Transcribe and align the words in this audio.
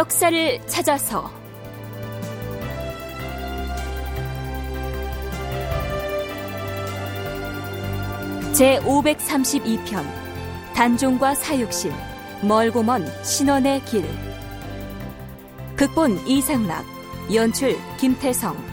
역사를 0.00 0.66
찾아서. 0.66 1.30
제 8.54 8.78
532편 8.78 10.02
단종과 10.74 11.34
사육신 11.34 11.92
멀고 12.40 12.82
먼 12.82 13.04
신원의 13.22 13.84
길. 13.84 14.08
극본 15.76 16.26
이상락 16.26 16.82
연출 17.34 17.76
김태성 17.98 18.69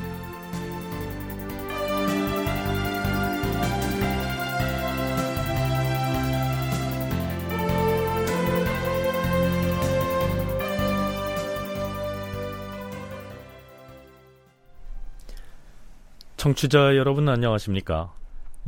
청취자 16.38 16.96
여러분 16.98 17.28
안녕하십니까? 17.30 18.14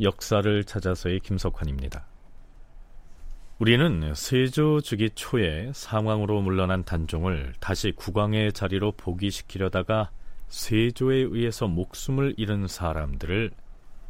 역사를 0.00 0.64
찾아서의 0.64 1.20
김석환입니다. 1.20 2.04
우리는 3.60 4.12
세조 4.12 4.80
주기 4.80 5.10
초에 5.10 5.70
상황으로 5.72 6.42
물러난 6.42 6.82
단종을 6.82 7.52
다시 7.60 7.92
국왕의 7.92 8.54
자리로 8.54 8.92
복위시키려다가 8.96 10.10
세조에 10.48 11.18
의해서 11.18 11.68
목숨을 11.68 12.34
잃은 12.38 12.66
사람들을 12.66 13.52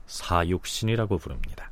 사육신이라고 0.07 1.19
부릅니다. 1.19 1.71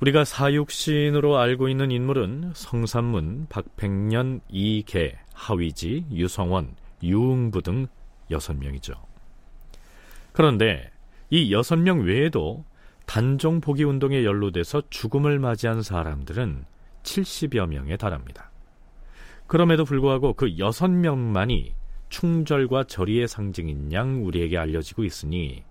우리가 0.00 0.24
사육신으로 0.24 1.36
알고 1.36 1.68
있는 1.68 1.90
인물은 1.90 2.52
성산문, 2.54 3.48
박백년, 3.50 4.40
이계, 4.48 5.18
하위지, 5.34 6.06
유성원, 6.10 6.74
유응부 7.02 7.60
등 7.60 7.86
여섯 8.30 8.54
명이죠. 8.54 9.07
그런데 10.38 10.88
이 11.30 11.52
여섯 11.52 11.74
명 11.74 12.02
외에도 12.02 12.64
단종 13.06 13.60
복위 13.60 13.82
운동에 13.82 14.24
연루돼서 14.24 14.84
죽음을 14.88 15.40
맞이한 15.40 15.82
사람들은 15.82 16.64
70여 17.02 17.66
명에 17.66 17.96
달합니다. 17.96 18.52
그럼에도 19.48 19.84
불구하고 19.84 20.34
그 20.34 20.56
여섯 20.58 20.92
명만이 20.92 21.74
충절과 22.08 22.84
절의의 22.84 23.26
상징인 23.26 23.92
양 23.92 24.24
우리에게 24.24 24.56
알려지고 24.56 25.02
있으니 25.02 25.64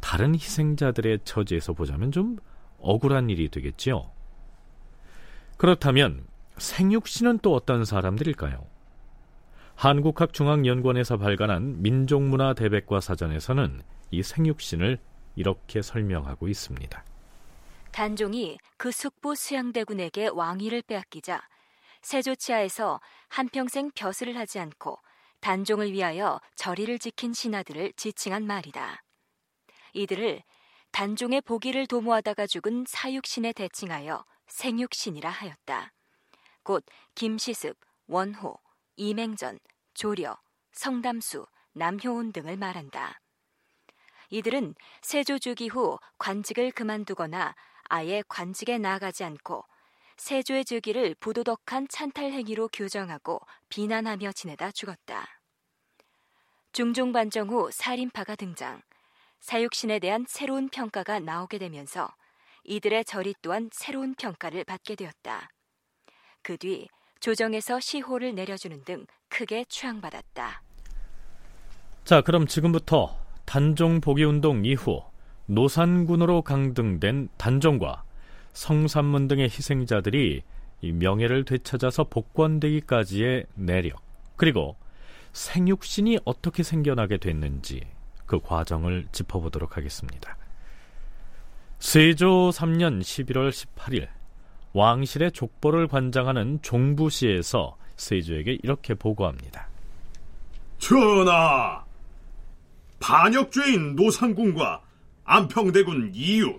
다른 0.00 0.34
희생자들의 0.34 1.20
처지에서 1.22 1.74
보자면 1.74 2.10
좀 2.10 2.36
억울한 2.80 3.30
일이 3.30 3.48
되겠지요. 3.48 4.10
그렇다면 5.56 6.24
생육신은 6.58 7.38
또 7.42 7.54
어떤 7.54 7.84
사람들일까요? 7.84 8.69
한국학중앙연구원에서 9.80 11.16
발간한 11.16 11.80
민족문화 11.80 12.52
대백과 12.52 13.00
사전에서는 13.00 13.82
이 14.10 14.22
생육신을 14.22 14.98
이렇게 15.36 15.80
설명하고 15.80 16.48
있습니다. 16.48 17.02
단종이 17.90 18.58
그 18.76 18.90
숙부 18.90 19.34
수양대군에게 19.34 20.28
왕위를 20.34 20.82
빼앗기자 20.82 21.40
세조치하에서 22.02 23.00
한평생 23.28 23.92
벼슬을 23.94 24.36
하지 24.36 24.58
않고 24.58 24.98
단종을 25.40 25.92
위하여 25.92 26.42
절의를 26.56 26.98
지킨 26.98 27.32
신하들을 27.32 27.94
지칭한 27.96 28.46
말이다. 28.46 29.02
이들을 29.94 30.42
단종의 30.92 31.40
보기를 31.40 31.86
도모하다가 31.86 32.46
죽은 32.48 32.84
사육신에 32.86 33.54
대칭하여 33.54 34.26
생육신이라 34.46 35.30
하였다. 35.30 35.94
곧 36.64 36.84
김시습, 37.14 37.78
원호, 38.08 38.58
이맹전, 38.96 39.58
조려, 39.94 40.38
성담수, 40.72 41.46
남효운 41.72 42.32
등을 42.32 42.56
말한다. 42.56 43.20
이들은 44.30 44.74
세조 45.02 45.38
주기 45.38 45.68
후 45.68 45.98
관직을 46.18 46.72
그만두거나 46.72 47.54
아예 47.88 48.22
관직에 48.28 48.78
나아가지 48.78 49.24
않고 49.24 49.64
세조의 50.16 50.64
주기를 50.64 51.14
부도덕한 51.18 51.88
찬탈 51.88 52.30
행위로 52.30 52.68
규정하고 52.68 53.40
비난하며 53.68 54.32
지내다 54.32 54.70
죽었다. 54.72 55.26
중종 56.72 57.12
반정 57.12 57.48
후 57.48 57.70
살인파가 57.72 58.36
등장, 58.36 58.82
사육신에 59.40 59.98
대한 59.98 60.24
새로운 60.28 60.68
평가가 60.68 61.18
나오게 61.18 61.58
되면서 61.58 62.14
이들의 62.64 63.04
절이 63.06 63.34
또한 63.42 63.70
새로운 63.72 64.14
평가를 64.14 64.64
받게 64.64 64.94
되었다. 64.94 65.48
그 66.42 66.56
뒤 66.56 66.88
조정에서 67.20 67.80
시호를 67.80 68.34
내려주는 68.34 68.82
등 68.84 69.06
크게 69.28 69.64
추앙받았다. 69.68 70.62
자, 72.04 72.20
그럼 72.22 72.46
지금부터 72.46 73.16
단종 73.44 74.00
복위 74.00 74.24
운동 74.24 74.64
이후 74.64 75.02
노산군으로 75.46 76.42
강등된 76.42 77.28
단종과 77.36 78.04
성산문 78.52 79.28
등의 79.28 79.44
희생자들이 79.44 80.42
명예를 80.82 81.44
되찾아서 81.44 82.04
복권되기까지의 82.04 83.46
내력 83.54 84.00
그리고 84.36 84.76
생육신이 85.32 86.20
어떻게 86.24 86.62
생겨나게 86.62 87.18
됐는지 87.18 87.82
그 88.26 88.40
과정을 88.40 89.06
짚어보도록 89.12 89.76
하겠습니다. 89.76 90.36
세조 91.78 92.50
3년 92.50 93.00
11월 93.00 93.50
18일 93.50 94.08
왕실의 94.72 95.32
족보를 95.32 95.88
관장하는 95.88 96.60
종부시에서 96.62 97.76
세조에게 97.96 98.58
이렇게 98.62 98.94
보고합니다. 98.94 99.68
전하, 100.78 101.84
반역죄인 103.00 103.96
노상군과 103.96 104.80
안평대군 105.24 106.12
이유 106.14 106.58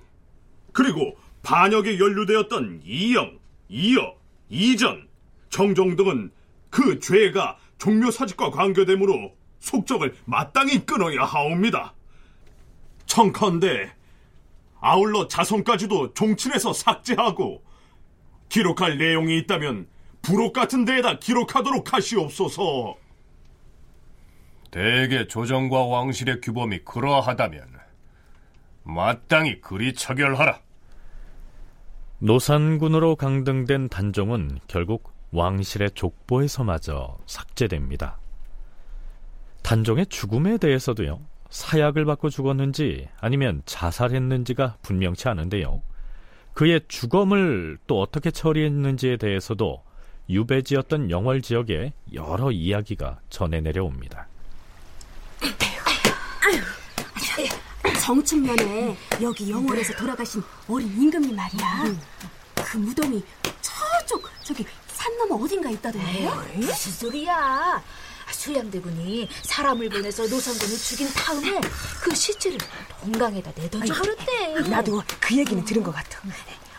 그리고 0.72 1.18
반역에 1.44 1.98
연루되었던 2.00 2.82
이영, 2.86 3.40
이여, 3.70 4.16
이전, 4.50 5.08
정종 5.50 5.96
등은 5.96 6.32
그 6.70 7.00
죄가 7.00 7.58
종묘사직과 7.78 8.52
관계되므로 8.52 9.36
속적을 9.60 10.16
마땅히 10.26 10.86
끊어야 10.86 11.24
하옵니다. 11.24 11.94
청컨대 13.06 13.92
아울러 14.80 15.28
자손까지도 15.28 16.14
종친에서 16.14 16.74
삭제하고 16.74 17.64
기록할 18.52 18.98
내용이 18.98 19.38
있다면 19.40 19.88
부록 20.22 20.52
같은 20.52 20.84
데에다 20.84 21.20
기록하도록 21.20 21.94
하시옵소서. 21.94 22.98
대개 24.70 25.26
조정과 25.26 25.86
왕실의 25.86 26.42
규범이 26.42 26.80
그러하다면 26.80 27.80
마땅히 28.84 29.62
그리 29.62 29.94
처결하라. 29.94 30.60
노산군으로 32.20 33.16
강등된 33.16 33.88
단종은 33.88 34.60
결국 34.68 35.14
왕실의 35.32 35.92
족보에서마저 35.92 37.18
삭제됩니다. 37.26 38.20
단종의 39.64 40.08
죽음에 40.08 40.58
대해서도요, 40.58 41.22
사약을 41.50 42.04
받고 42.04 42.30
죽었는지 42.30 43.08
아니면 43.22 43.62
자살했는지가 43.66 44.78
분명치 44.82 45.30
않은데요. 45.30 45.82
그의 46.54 46.82
주검을 46.88 47.78
또 47.88 48.02
어떻게 48.02 48.32
처리했는지에 48.32 49.18
대해서도 49.18 49.84
유배지였던 50.30 51.10
영월 51.10 51.42
지역에 51.42 51.94
여러 52.14 52.52
이야기가 52.52 53.20
전해 53.30 53.62
내려옵니다. 53.62 54.28
정춘면에 58.02 58.98
여기 59.22 59.50
영월에서 59.52 59.94
돌아가신 59.96 60.42
어린 60.68 60.88
임금님 61.02 61.36
말이야. 61.36 61.96
그 62.56 62.78
무덤이 62.78 63.24
저쪽 63.62 64.30
저기 64.44 64.66
산 64.88 65.16
너머 65.18 65.36
어딘가 65.36 65.70
있다던데요? 65.70 66.32
무슨 66.56 66.92
소리야? 66.92 67.82
수양대군이 68.34 69.28
사람을 69.44 69.90
보내서 69.90 70.28
노상군을 70.28 70.78
죽인 70.78 71.08
다음에 71.14 71.60
그 72.02 72.14
시체를 72.16 72.58
동강에다 73.02 73.52
내던져 73.56 73.94
버렸대. 73.94 74.70
나도 74.70 75.04
그 75.20 75.38
얘기는 75.38 75.64
들은 75.66 75.84
것 75.84 75.92
같아. 75.92 76.20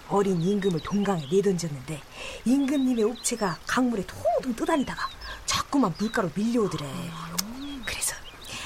어린 0.09 0.41
임금을 0.43 0.81
동강에 0.81 1.27
내던졌는데 1.31 2.01
임금님의 2.45 3.05
옥체가 3.05 3.59
강물에 3.67 4.05
통통 4.07 4.55
떠다니다가 4.55 5.09
자꾸만 5.47 5.95
물가로 5.99 6.31
밀려오더래. 6.35 6.87
그래서 7.87 8.15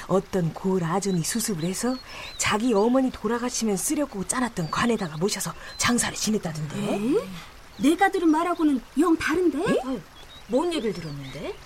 어떤 0.09 0.53
고을 0.53 0.83
아전이 0.85 1.23
수습을 1.23 1.65
해서 1.65 1.97
자기 2.37 2.75
어머니 2.75 3.11
돌아가시면 3.11 3.77
쓰려고 3.77 4.27
짜놨던 4.27 4.71
관에다가 4.71 5.17
모셔서 5.17 5.53
장사를 5.79 6.17
지냈다던데. 6.17 6.95
에? 6.95 7.01
내가 7.79 8.11
들은 8.11 8.29
말하고는 8.29 8.81
영 8.99 9.17
다른데? 9.17 9.59
에? 9.73 10.01
뭔 10.49 10.73
얘기를 10.73 10.93
들었는데? 10.93 11.57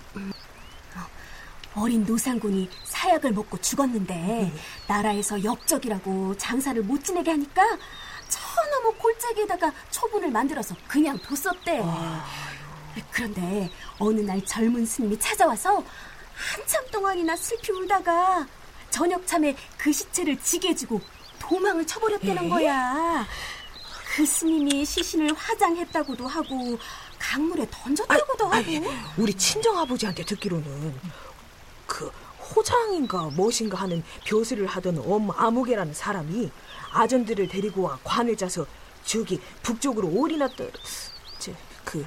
어린 1.75 2.05
노상군이 2.05 2.69
사약을 2.85 3.33
먹고 3.33 3.59
죽었는데 3.61 4.53
나라에서 4.89 5.43
역적이라고 5.43 6.37
장사를 6.37 6.83
못 6.83 7.05
지내게 7.05 7.31
하니까 7.31 7.63
저 8.29 8.41
너머 8.71 8.91
골짜기에다가 8.97 9.73
초분을 9.91 10.31
만들어서 10.31 10.75
그냥 10.89 11.19
뒀었대. 11.19 11.83
그런데 13.11 13.71
어느 13.99 14.21
날 14.21 14.45
젊은 14.45 14.85
스님이 14.85 15.19
찾아와서 15.19 15.83
한참 16.35 16.85
동안이나 16.91 17.37
슬피 17.37 17.73
울다가 17.73 18.47
저녁 18.91 19.27
참에 19.27 19.55
그 19.77 19.93
시체를 19.93 20.41
지게 20.41 20.75
지고 20.75 21.01
도망을 21.39 21.87
쳐버렸다는 21.87 22.49
거야. 22.49 23.27
그 24.15 24.27
스님이 24.27 24.85
시신을 24.85 25.33
화장했다고도 25.35 26.27
하고 26.27 26.79
강물에 27.19 27.67
던졌다고도 27.71 28.47
아, 28.47 28.57
하고. 28.57 28.57
아니, 28.57 28.83
우리 29.17 29.33
친정 29.35 29.79
아버지한테 29.79 30.25
듣기로는 30.25 30.99
그 31.91 32.09
호장인가 32.55 33.25
무엇인가 33.35 33.79
하는 33.79 34.03
벼슬을 34.25 34.67
하던 34.67 35.03
엄 35.05 35.31
아무개라는 35.31 35.93
사람이 35.93 36.51
아전들을 36.93 37.49
데리고 37.49 37.83
와 37.83 37.99
관을 38.05 38.37
짜서 38.37 38.65
저기 39.05 39.41
북쪽으로 39.63 40.09
올인했다. 40.09 40.65
그 41.85 42.07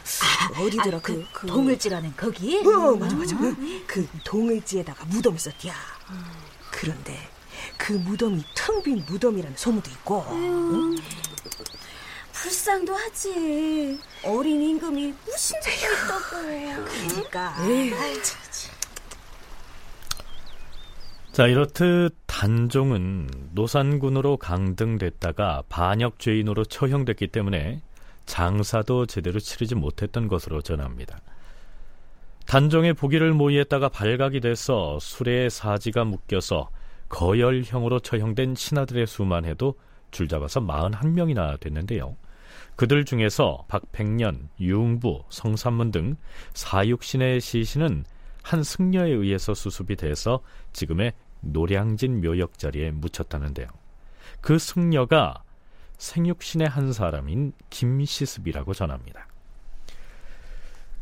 어디더라 0.57 0.97
아, 0.97 1.01
그, 1.01 1.25
그 1.33 1.47
동을지라는 1.47 2.13
거기? 2.15 2.57
어 2.59 2.95
맞아 2.95 3.15
맞아 3.17 3.37
그, 3.37 3.83
그 3.85 4.07
동을지에다가 4.23 5.03
무덤을 5.05 5.37
썼디야. 5.37 5.73
그런데 6.71 7.29
그 7.77 7.91
무덤이 7.93 8.45
텅 8.55 8.81
빈 8.83 9.03
무덤이라는 9.05 9.57
소문도 9.57 9.91
있고. 9.91 10.25
응? 10.31 10.95
불쌍도 12.31 12.95
하지. 12.95 13.99
어린 14.23 14.61
임금이 14.61 15.13
무슨 15.25 15.55
죄가 15.61 15.93
있다고. 16.05 16.85
그러니까. 16.85 17.55
자, 21.33 21.47
이렇듯 21.47 22.15
단종은 22.27 23.27
노산군으로 23.53 24.37
강등됐다가 24.37 25.63
반역 25.67 26.19
죄인으로 26.19 26.63
처형됐기 26.63 27.29
때문에 27.29 27.81
장사도 28.27 29.07
제대로 29.07 29.39
치르지 29.39 29.73
못했던 29.73 30.27
것으로 30.27 30.61
전합니다. 30.61 31.21
단종의 32.45 32.93
보기를 32.93 33.33
모의했다가 33.33 33.89
발각이 33.89 34.41
돼서 34.41 34.99
수레에 35.01 35.49
사지가 35.49 36.03
묶여서 36.03 36.69
거열형으로 37.09 37.99
처형된 38.01 38.53
신하들의 38.53 39.07
수만 39.07 39.45
해도 39.45 39.73
줄잡아서 40.11 40.61
41명이나 40.61 41.59
됐는데요. 41.59 42.15
그들 42.75 43.05
중에서 43.05 43.65
박백년, 43.67 44.49
유웅부, 44.59 45.23
성삼문 45.29 45.89
등 45.89 46.15
사육신의 46.53 47.41
시신은 47.41 48.05
한 48.43 48.61
승려에 48.61 49.09
의해서 49.09 49.55
수습이 49.55 49.95
돼서 49.95 50.41
지금의 50.73 51.13
노량진 51.43 52.21
묘역 52.21 52.57
자리에 52.57 52.91
묻혔다는데요. 52.91 53.67
그 54.41 54.57
승려가 54.57 55.43
생육신의 55.97 56.67
한 56.67 56.91
사람인 56.91 57.53
김시습이라고 57.69 58.73
전합니다. 58.73 59.27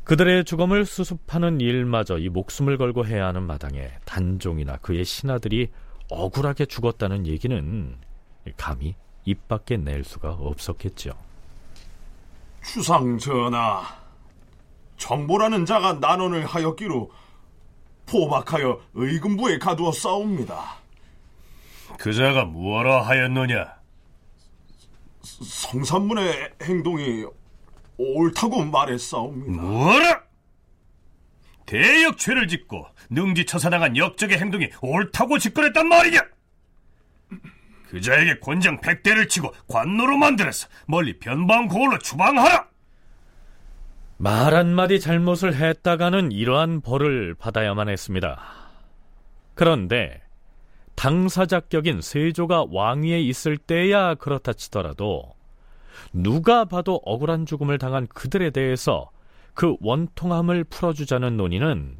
그들의 0.04 0.46
죽음을 0.46 0.86
수습하는 0.86 1.62
일마저 1.62 2.18
이 2.18 2.30
목숨을 2.30 2.78
걸고 2.78 3.06
해야 3.06 3.28
하는 3.28 3.44
마당에 3.44 3.92
단종이나 4.06 4.78
그의 4.78 5.06
신하들이 5.06 5.70
억울하게 6.10 6.66
죽었다는 6.66 7.28
얘기는 7.28 7.96
감히 8.58 8.96
입 9.26 9.48
밖에 9.48 9.78
낼 9.78 10.04
수가 10.04 10.32
없었겠죠. 10.34 11.12
주상 12.64 13.18
전하, 13.18 13.84
정보라는 14.98 15.66
자가 15.66 15.94
난원을 15.94 16.46
하였기로 16.46 17.12
포박하여 18.12 18.82
의금부에 18.94 19.58
가두어 19.58 19.94
싸웁니다. 19.94 20.76
그 21.98 22.14
자가 22.14 22.44
무엇라 22.44 23.08
하였느냐? 23.08 23.74
성산문의 25.22 26.52
행동이 26.62 27.26
옳다고 27.98 28.66
말했사옵니다. 28.66 29.62
뭐라? 29.62 30.24
대역죄를 31.66 32.50
짓고 32.50 32.86
능지 33.10 33.46
처사당한 33.46 33.96
역적의 33.96 34.38
행동이 34.40 34.70
옳다고 34.82 35.40
짓거렸단 35.40 35.88
말이냐? 35.88 36.20
그 37.88 38.02
자에게 38.02 38.40
권장 38.40 38.82
백대를 38.82 39.30
치고 39.30 39.54
관노로 39.68 40.18
만들어서 40.18 40.68
멀리 40.86 41.18
변방 41.18 41.68
고을로 41.68 42.00
추방하라! 42.00 42.71
말 44.22 44.54
한마디 44.54 45.00
잘못을 45.00 45.56
했다가는 45.56 46.32
이러한 46.32 46.82
벌을 46.82 47.34
받아야만 47.34 47.90
했습니다. 47.90 48.40
그런데 49.56 50.22
당사자격인 50.94 52.02
세조가 52.02 52.68
왕위에 52.70 53.20
있을 53.20 53.58
때야 53.58 54.14
그렇다 54.14 54.54
치더라도 54.54 55.24
누가 56.14 56.66
봐도 56.66 57.02
억울한 57.04 57.48
죽음을 57.48 57.80
당한 57.80 58.06
그들에 58.06 58.52
대해서 58.52 59.10
그 59.56 59.76
원통함을 59.82 60.66
풀어주자는 60.66 61.36
논의는 61.36 61.98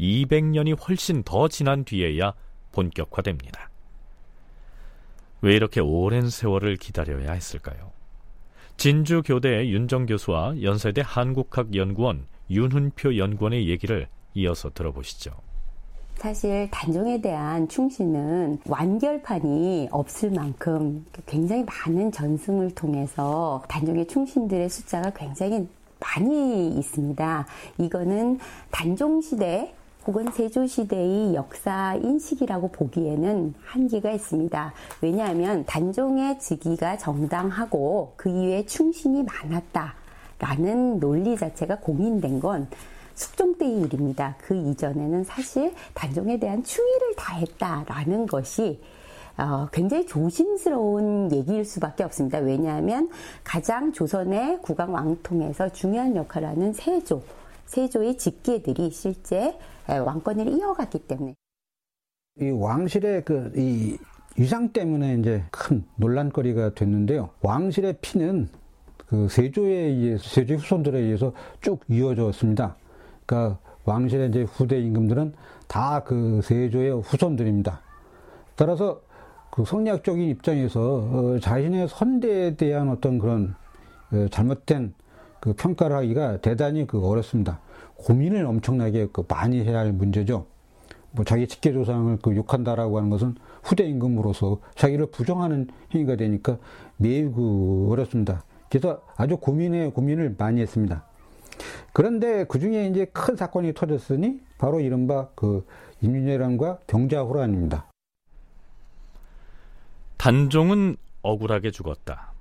200년이 0.00 0.88
훨씬 0.88 1.22
더 1.22 1.48
지난 1.48 1.84
뒤에야 1.84 2.32
본격화됩니다. 2.72 3.68
왜 5.42 5.54
이렇게 5.54 5.80
오랜 5.80 6.30
세월을 6.30 6.76
기다려야 6.76 7.32
했을까요? 7.32 8.01
진주 8.76 9.22
교대 9.24 9.68
윤정 9.68 10.06
교수와 10.06 10.60
연세대 10.62 11.02
한국학연구원 11.04 12.26
윤훈표 12.50 13.16
연구원의 13.16 13.68
얘기를 13.68 14.08
이어서 14.34 14.70
들어보시죠. 14.70 15.32
사실 16.16 16.68
단종에 16.70 17.20
대한 17.20 17.68
충신은 17.68 18.60
완결판이 18.66 19.88
없을 19.90 20.30
만큼 20.30 21.04
굉장히 21.26 21.64
많은 21.64 22.12
전승을 22.12 22.74
통해서 22.74 23.62
단종의 23.68 24.06
충신들의 24.06 24.68
숫자가 24.68 25.10
굉장히 25.10 25.66
많이 25.98 26.68
있습니다. 26.78 27.46
이거는 27.78 28.38
단종 28.70 29.20
시대 29.20 29.74
혹은 30.06 30.26
세조 30.32 30.66
시대의 30.66 31.34
역사 31.34 31.94
인식이라고 31.94 32.68
보기에는 32.68 33.54
한계가 33.64 34.10
있습니다. 34.10 34.72
왜냐하면 35.00 35.64
단종의 35.64 36.40
즉위가 36.40 36.98
정당하고 36.98 38.14
그 38.16 38.28
이후에 38.28 38.66
충신이 38.66 39.24
많았다라는 39.24 40.98
논리 40.98 41.36
자체가 41.36 41.76
공인된 41.76 42.40
건 42.40 42.66
숙종 43.14 43.56
때의 43.58 43.82
일입니다. 43.82 44.34
그 44.40 44.56
이전에는 44.56 45.22
사실 45.22 45.72
단종에 45.94 46.38
대한 46.38 46.64
추위를 46.64 47.14
다했다라는 47.16 48.26
것이 48.26 48.80
어, 49.38 49.68
굉장히 49.72 50.06
조심스러운 50.06 51.32
얘기일 51.32 51.64
수밖에 51.64 52.04
없습니다. 52.04 52.38
왜냐하면 52.38 53.08
가장 53.44 53.92
조선의 53.92 54.60
국왕 54.62 54.92
왕통에서 54.92 55.70
중요한 55.70 56.16
역할을 56.16 56.48
하는 56.48 56.72
세조, 56.72 57.22
세조의 57.66 58.18
직계들이 58.18 58.90
실제 58.90 59.56
왕권을 59.98 60.48
이어갔기 60.48 61.00
때문에 61.00 61.34
이 62.40 62.50
왕실의 62.50 63.24
그 63.24 63.52
이 63.56 63.96
위상 64.38 64.70
때문에 64.72 65.16
이제 65.16 65.44
큰 65.50 65.84
논란거리가 65.96 66.74
됐는데요. 66.74 67.30
왕실의 67.42 67.98
피는 68.00 68.48
그 69.06 69.28
세조에 69.28 69.70
의해서 69.70 70.24
세조 70.26 70.54
후손들에 70.54 70.98
의해서 70.98 71.32
쭉 71.60 71.80
이어졌습니다. 71.88 72.76
그러니까 73.26 73.58
왕실의 73.84 74.30
이제 74.30 74.42
후대 74.44 74.80
임금들은 74.80 75.34
다 75.68 76.02
그 76.06 76.40
세조의 76.42 77.02
후손들입니다. 77.02 77.80
따라서 78.56 79.02
그 79.50 79.64
성리학적인 79.66 80.28
입장에서 80.30 80.80
어, 80.80 81.38
자신의 81.38 81.88
선대에 81.88 82.56
대한 82.56 82.88
어떤 82.88 83.18
그런 83.18 83.54
어, 84.12 84.26
잘못된 84.30 84.94
그 85.40 85.52
평가를 85.52 85.96
하기가 85.96 86.38
대단히 86.38 86.86
그 86.86 87.06
어렵습니다. 87.06 87.60
고민을 87.96 88.44
엄청나게 88.46 89.08
그 89.12 89.24
많이 89.28 89.60
해야 89.60 89.78
할 89.78 89.92
문제죠. 89.92 90.46
뭐 91.12 91.24
자기 91.24 91.46
직계 91.46 91.72
조상을 91.72 92.18
그 92.22 92.34
욕한다라고 92.34 92.96
하는 92.96 93.10
것은 93.10 93.34
후대 93.62 93.84
임금으로서 93.84 94.60
자기를 94.74 95.06
부정하는 95.06 95.68
행위가 95.94 96.16
되니까 96.16 96.58
매우 96.96 97.32
그 97.32 97.88
어렵습니다. 97.90 98.44
그래서 98.70 99.02
아주 99.16 99.36
고민에 99.36 99.90
고민을 99.90 100.36
많이 100.38 100.60
했습니다. 100.62 101.04
그런데 101.92 102.44
그 102.44 102.58
중에 102.58 102.86
이제 102.86 103.04
큰 103.12 103.36
사건이 103.36 103.74
터졌으니 103.74 104.40
바로 104.56 104.80
이른바 104.80 105.28
그 105.34 105.66
임윤회란과 106.00 106.80
병자호란입니다. 106.86 107.90
단종은 110.16 110.96
억울하게 111.20 111.70
죽었다. 111.70 112.32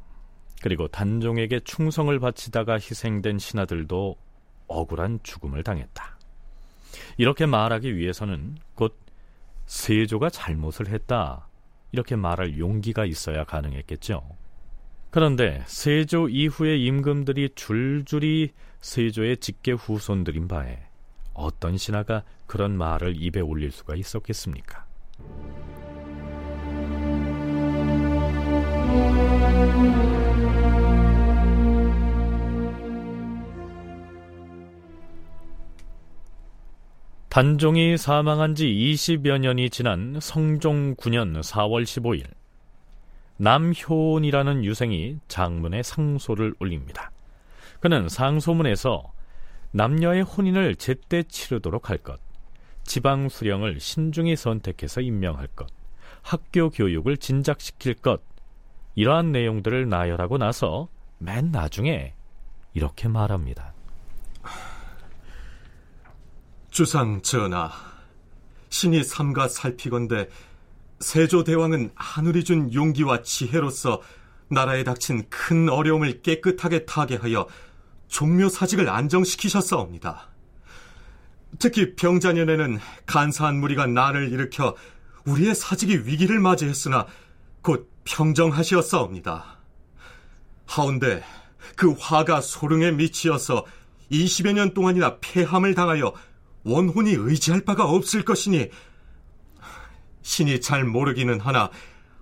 그리고 0.64 0.88
단종에게 0.88 1.60
충성을 1.62 2.18
바치다가 2.20 2.76
희생된 2.76 3.40
신하들도 3.40 4.16
억울한 4.72 5.20
죽음을 5.24 5.64
당했다. 5.64 6.18
이렇게 7.18 7.46
말하기 7.46 7.96
위해서는 7.96 8.58
곧 8.76 8.98
세조가 9.66 10.30
잘못을 10.30 10.90
했다. 10.90 11.48
이렇게 11.92 12.16
말할 12.16 12.58
용기가 12.58 13.06
있어야 13.06 13.44
가능했겠죠. 13.44 14.24
그런데 15.10 15.64
세조 15.68 16.30
이후의 16.30 16.86
임금들이 16.86 17.50
줄줄이 17.56 18.52
세조의 18.80 19.38
직계 19.38 19.74
후손들인 19.74 20.48
바에 20.48 20.80
어떤 21.34 21.78
신하가 21.78 22.24
그런 22.48 22.78
말을 22.78 23.22
입에 23.22 23.42
올릴 23.42 23.72
수가 23.72 23.96
있었겠습니까? 23.96 24.86
단종이 37.32 37.98
사망한 37.98 38.56
지 38.56 38.66
20여 38.66 39.38
년이 39.38 39.70
지난 39.70 40.20
성종 40.20 40.96
9년 40.96 41.42
4월 41.42 41.84
15일 41.84 42.26
남효온이라는 43.38 44.66
유생이 44.66 45.16
장문의 45.30 45.82
상소를 45.82 46.56
올립니다. 46.60 47.10
그는 47.80 48.10
상소문에서 48.10 49.14
남녀의 49.72 50.24
혼인을 50.24 50.76
제때 50.76 51.24
치르도록 51.24 51.90
할 51.90 52.00
것, 52.00 52.20
지방 52.84 53.30
수령을 53.30 53.80
신중히 53.80 54.36
선택해서 54.36 55.00
임명할 55.00 55.48
것, 55.56 55.70
학교 56.24 56.70
교육을 56.70 57.16
진작시킬 57.16 57.94
것, 57.94 58.22
이러한 58.96 59.32
내용들을 59.32 59.88
나열하고 59.88 60.38
나서 60.38 60.90
맨 61.18 61.50
나중에 61.50 62.14
이렇게 62.74 63.08
말합니다. 63.08 63.74
주상 66.72 67.22
전하, 67.22 67.70
신이 68.70 69.04
삼가 69.04 69.50
살피건대 69.50 70.30
세조대왕은 71.02 71.92
하늘이 71.96 72.46
준 72.46 72.74
용기와 72.74 73.24
지혜로서 73.24 74.02
나라에 74.48 74.86
닥친 74.86 75.28
큰 75.30 75.68
어려움을 75.68 76.22
깨끗하게 76.22 76.86
타개하여 76.86 77.46
종묘 78.08 78.48
사직을 78.48 78.88
안정시키셨사옵니다. 78.90 80.30
특히 81.60 81.94
병자년에는 81.98 82.80
간사한 83.06 83.60
무리가 83.60 83.86
난을 83.86 84.32
일으켜 84.32 84.78
우리의 85.26 85.54
사직이 85.54 86.06
위기를 86.06 86.40
맞이했으나 86.40 87.06
곧 87.62 87.92
평정하시었사옵니다. 88.06 89.58
하운데 90.68 91.22
그 91.76 91.92
화가 92.00 92.40
소릉에 92.40 92.92
미치어서 92.92 93.66
20여 94.10 94.54
년 94.54 94.74
동안이나 94.74 95.18
폐함을 95.20 95.76
당하여 95.76 96.14
원혼이 96.64 97.12
의지할 97.12 97.62
바가 97.62 97.90
없을 97.90 98.24
것이니 98.24 98.70
신이 100.22 100.62
잘 100.62 100.84
모르기는 100.84 101.40
하나 101.40 101.70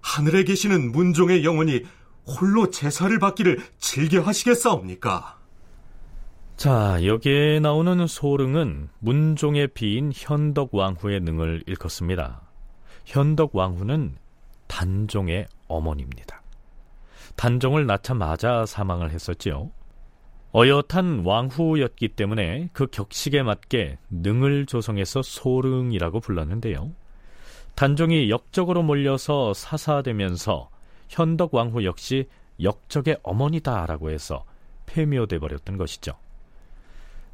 하늘에 0.01 0.43
계시는 0.43 0.91
문종의 0.91 1.43
영혼이 1.43 1.83
홀로 2.25 2.69
제사를 2.69 3.17
받기를 3.19 3.59
즐겨 3.77 4.21
하시겠사옵니까? 4.21 5.37
자, 6.55 6.99
여기에 7.05 7.61
나오는 7.61 8.05
소릉은 8.05 8.89
문종의 8.99 9.69
비인 9.69 10.11
현덕 10.13 10.75
왕후의 10.75 11.21
능을 11.21 11.63
일컫습니다. 11.67 12.41
현덕 13.05 13.55
왕후는 13.55 14.17
단종의 14.67 15.47
어머니입니다. 15.67 16.41
단종을 17.35 17.85
낳자마자 17.85 18.65
사망을 18.65 19.11
했었지요. 19.11 19.71
어엿한 20.55 21.25
왕후였기 21.25 22.09
때문에 22.09 22.69
그 22.73 22.87
격식에 22.87 23.43
맞게 23.43 23.99
능을 24.09 24.65
조성해서 24.65 25.21
소릉이라고 25.21 26.19
불렀는데요. 26.19 26.91
단종이 27.75 28.29
역적으로 28.29 28.81
몰려서 28.81 29.53
사사되면서 29.53 30.69
현덕 31.07 31.53
왕후 31.53 31.85
역시 31.85 32.27
역적의 32.61 33.19
어머니다라고 33.23 34.09
해서 34.09 34.43
폐묘돼 34.85 35.39
버렸던 35.39 35.77
것이죠. 35.77 36.13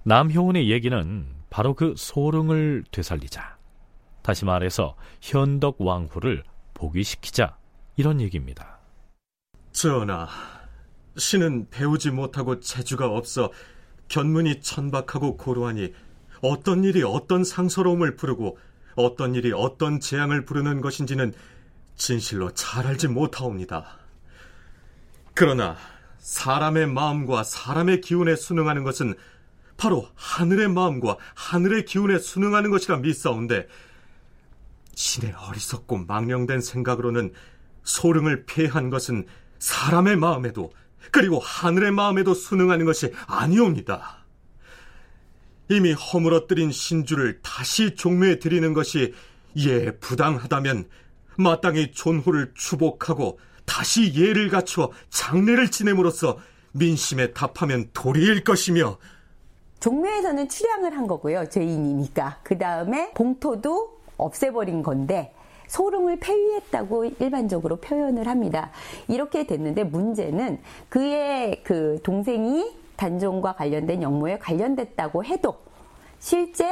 남효운의 0.04 0.70
얘기는 0.70 1.26
바로 1.50 1.74
그 1.74 1.96
소릉을 1.98 2.84
되살리자. 2.92 3.58
다시 4.22 4.46
말해서 4.46 4.96
현덕 5.22 5.80
왕후를 5.80 6.44
복위시키자 6.74 7.58
이런 7.96 8.20
얘기입니다. 8.22 8.80
전하, 9.72 10.28
신은 11.18 11.68
배우지 11.70 12.12
못하고 12.12 12.60
재주가 12.60 13.08
없어 13.08 13.52
견문이 14.08 14.62
천박하고 14.62 15.38
고루하니 15.38 15.94
어떤 16.42 16.84
일이 16.84 17.04
어떤 17.04 17.44
상서로움을 17.44 18.16
부르고 18.16 18.58
어떤 18.96 19.36
일이 19.36 19.52
어떤 19.54 20.00
재앙을 20.00 20.46
부르는 20.46 20.82
것인지는 20.82 21.34
진실로 21.96 22.52
잘 22.52 22.86
알지 22.88 23.08
못하옵니다. 23.08 23.98
그러나 25.34 25.76
사람의 26.20 26.88
마음과 26.88 27.44
사람의 27.44 28.02
기운에 28.02 28.36
순응하는 28.36 28.84
것은 28.84 29.16
바로 29.78 30.08
하늘의 30.16 30.70
마음과 30.70 31.18
하늘의 31.36 31.86
기운에 31.86 32.20
순응하는 32.20 32.72
것이라 32.72 32.98
믿사온데 32.98 33.68
신의 34.96 35.34
어리석고 35.34 36.06
망령된 36.06 36.62
생각으로는 36.62 37.34
소릉을 37.84 38.46
폐한 38.46 38.90
것은 38.90 39.26
사람의 39.60 40.16
마음에도 40.16 40.72
그리고 41.12 41.40
하늘의 41.40 41.92
마음에도 41.92 42.34
순응하는 42.34 42.86
것이 42.86 43.12
아니옵니다. 43.28 44.26
이미 45.70 45.94
허물어뜨린 45.94 46.72
신주를 46.72 47.40
다시 47.42 47.96
종묘에 47.96 48.40
드리는 48.40 48.74
것이 48.74 49.14
예 49.58 49.92
부당하다면 49.92 50.88
마땅히 51.38 51.92
존호를 51.92 52.52
추복하고 52.56 53.40
다시 53.66 54.14
예를 54.14 54.50
갖추어 54.50 54.92
장례를 55.10 55.72
지냄으로써 55.72 56.38
민심에 56.74 57.34
답하면 57.34 57.90
도리일 57.94 58.44
것이며 58.44 58.98
종묘에서는 59.80 60.50
출양을 60.50 60.96
한 60.96 61.08
거고요. 61.08 61.50
죄인이니까. 61.50 62.40
그 62.44 62.58
다음에 62.58 63.12
봉토도 63.14 64.02
없애버린 64.18 64.82
건데 64.82 65.34
소릉을 65.68 66.20
폐위했다고 66.20 67.06
일반적으로 67.20 67.78
표현을 67.78 68.28
합니다. 68.28 68.72
이렇게 69.08 69.46
됐는데 69.46 69.84
문제는 69.84 70.60
그의 70.90 71.62
그 71.64 72.00
동생이 72.04 72.76
단종과 72.96 73.56
관련된 73.56 74.02
영모에 74.02 74.40
관련됐다고 74.40 75.24
해도 75.26 75.56
실제 76.20 76.72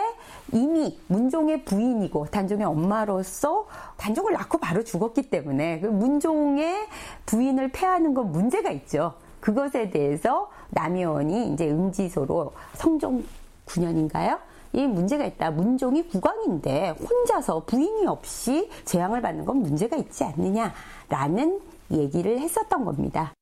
이미 0.51 0.97
문종의 1.07 1.63
부인이고 1.63 2.27
단종의 2.27 2.65
엄마로서 2.65 3.67
단종을 3.97 4.33
낳고 4.33 4.57
바로 4.57 4.83
죽었기 4.83 5.29
때문에 5.29 5.79
그 5.79 5.87
문종의 5.87 6.87
부인을 7.25 7.71
폐하는 7.71 8.13
건 8.13 8.31
문제가 8.31 8.71
있죠. 8.71 9.13
그것에 9.39 9.89
대해서 9.89 10.49
남의원이 10.69 11.53
이제 11.53 11.69
응지소로 11.69 12.53
성종 12.75 13.23
9년인가요? 13.65 14.39
이 14.73 14.87
문제가 14.87 15.25
있다. 15.25 15.51
문종이 15.51 16.03
국왕인데 16.07 16.89
혼자서 16.89 17.63
부인이 17.65 18.07
없이 18.07 18.69
재앙을 18.85 19.21
받는 19.21 19.45
건 19.45 19.61
문제가 19.61 19.95
있지 19.97 20.23
않느냐라는 20.23 21.61
얘기를 21.91 22.39
했었던 22.39 22.83
겁니다. 22.83 23.33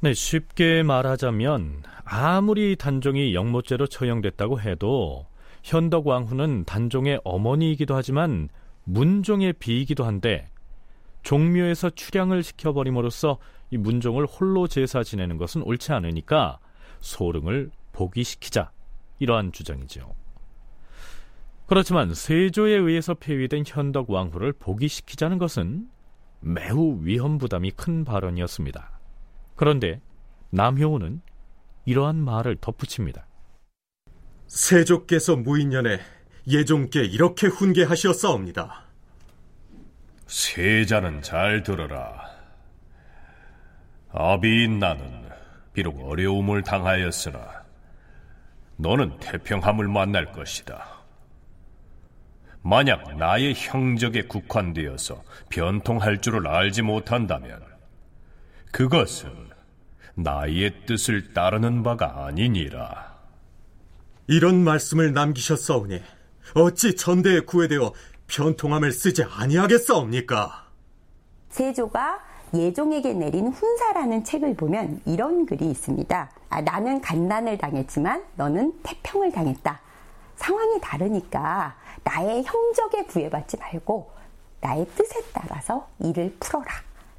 네, 0.00 0.12
쉽게 0.12 0.82
말하자면 0.82 1.82
아무리 2.04 2.76
단종이 2.76 3.34
영모죄로 3.34 3.86
처형됐다고 3.86 4.60
해도 4.60 5.24
현덕 5.62 6.06
왕후는 6.06 6.64
단종의 6.64 7.20
어머니이기도 7.24 7.96
하지만 7.96 8.48
문종의 8.84 9.54
비이기도 9.54 10.04
한데 10.04 10.48
종묘에서 11.22 11.90
출양을 11.90 12.42
시켜버림으로써 12.44 13.38
이 13.70 13.78
문종을 13.78 14.26
홀로 14.26 14.68
제사 14.68 15.02
지내는 15.02 15.38
것은 15.38 15.62
옳지 15.62 15.92
않으니까 15.92 16.58
소릉을 17.00 17.70
복위시키자 17.92 18.70
이러한 19.18 19.50
주장이죠. 19.50 20.14
그렇지만 21.66 22.14
세조에 22.14 22.72
의해서 22.72 23.14
폐위된 23.14 23.64
현덕 23.66 24.08
왕후를 24.10 24.52
복위시키자는 24.52 25.38
것은 25.38 25.88
매우 26.40 26.98
위험 27.02 27.38
부담이 27.38 27.72
큰 27.72 28.04
발언이었습니다. 28.04 29.00
그런데 29.56 30.00
남효우는 30.50 31.22
이러한 31.86 32.16
말을 32.16 32.56
덧붙입니다. 32.60 33.26
세조께서 34.46 35.36
무인년에 35.36 35.98
예종께 36.48 37.04
이렇게 37.04 37.48
훈계하시었사옵니다. 37.48 38.84
세자는 40.26 41.22
잘 41.22 41.64
들어라. 41.64 42.26
아비인 44.12 44.78
나는 44.78 45.26
비록 45.72 46.00
어려움을 46.08 46.62
당하였으나 46.62 47.64
너는 48.76 49.18
태평함을 49.18 49.88
만날 49.88 50.32
것이다. 50.32 50.95
만약 52.68 53.16
나의 53.16 53.54
형적에 53.54 54.22
국한되어서 54.22 55.22
변통할 55.50 56.20
줄을 56.20 56.48
알지 56.48 56.82
못한다면 56.82 57.62
그것은 58.72 59.30
나의 60.16 60.84
뜻을 60.84 61.32
따르는 61.32 61.84
바가 61.84 62.26
아니니라. 62.26 63.14
이런 64.26 64.64
말씀을 64.64 65.12
남기셨사오니 65.12 66.02
어찌 66.56 66.96
전대에 66.96 67.40
구애되어 67.40 67.92
변통함을 68.26 68.90
쓰지 68.90 69.22
아니하겠사옵니까? 69.22 70.66
세조가 71.50 72.18
예종에게 72.52 73.12
내린 73.12 73.46
훈사라는 73.46 74.24
책을 74.24 74.56
보면 74.56 75.02
이런 75.06 75.46
글이 75.46 75.70
있습니다. 75.70 76.30
아, 76.48 76.60
나는 76.62 77.00
간난을 77.00 77.58
당했지만 77.58 78.24
너는 78.34 78.72
태평을 78.82 79.30
당했다. 79.30 79.80
상황이 80.34 80.80
다르니까 80.80 81.76
나의 82.06 82.44
형적에 82.44 83.04
구애받지 83.04 83.56
말고 83.58 84.10
나의 84.60 84.86
뜻에 84.94 85.20
따라서 85.32 85.88
일을 85.98 86.36
풀어라. 86.38 86.66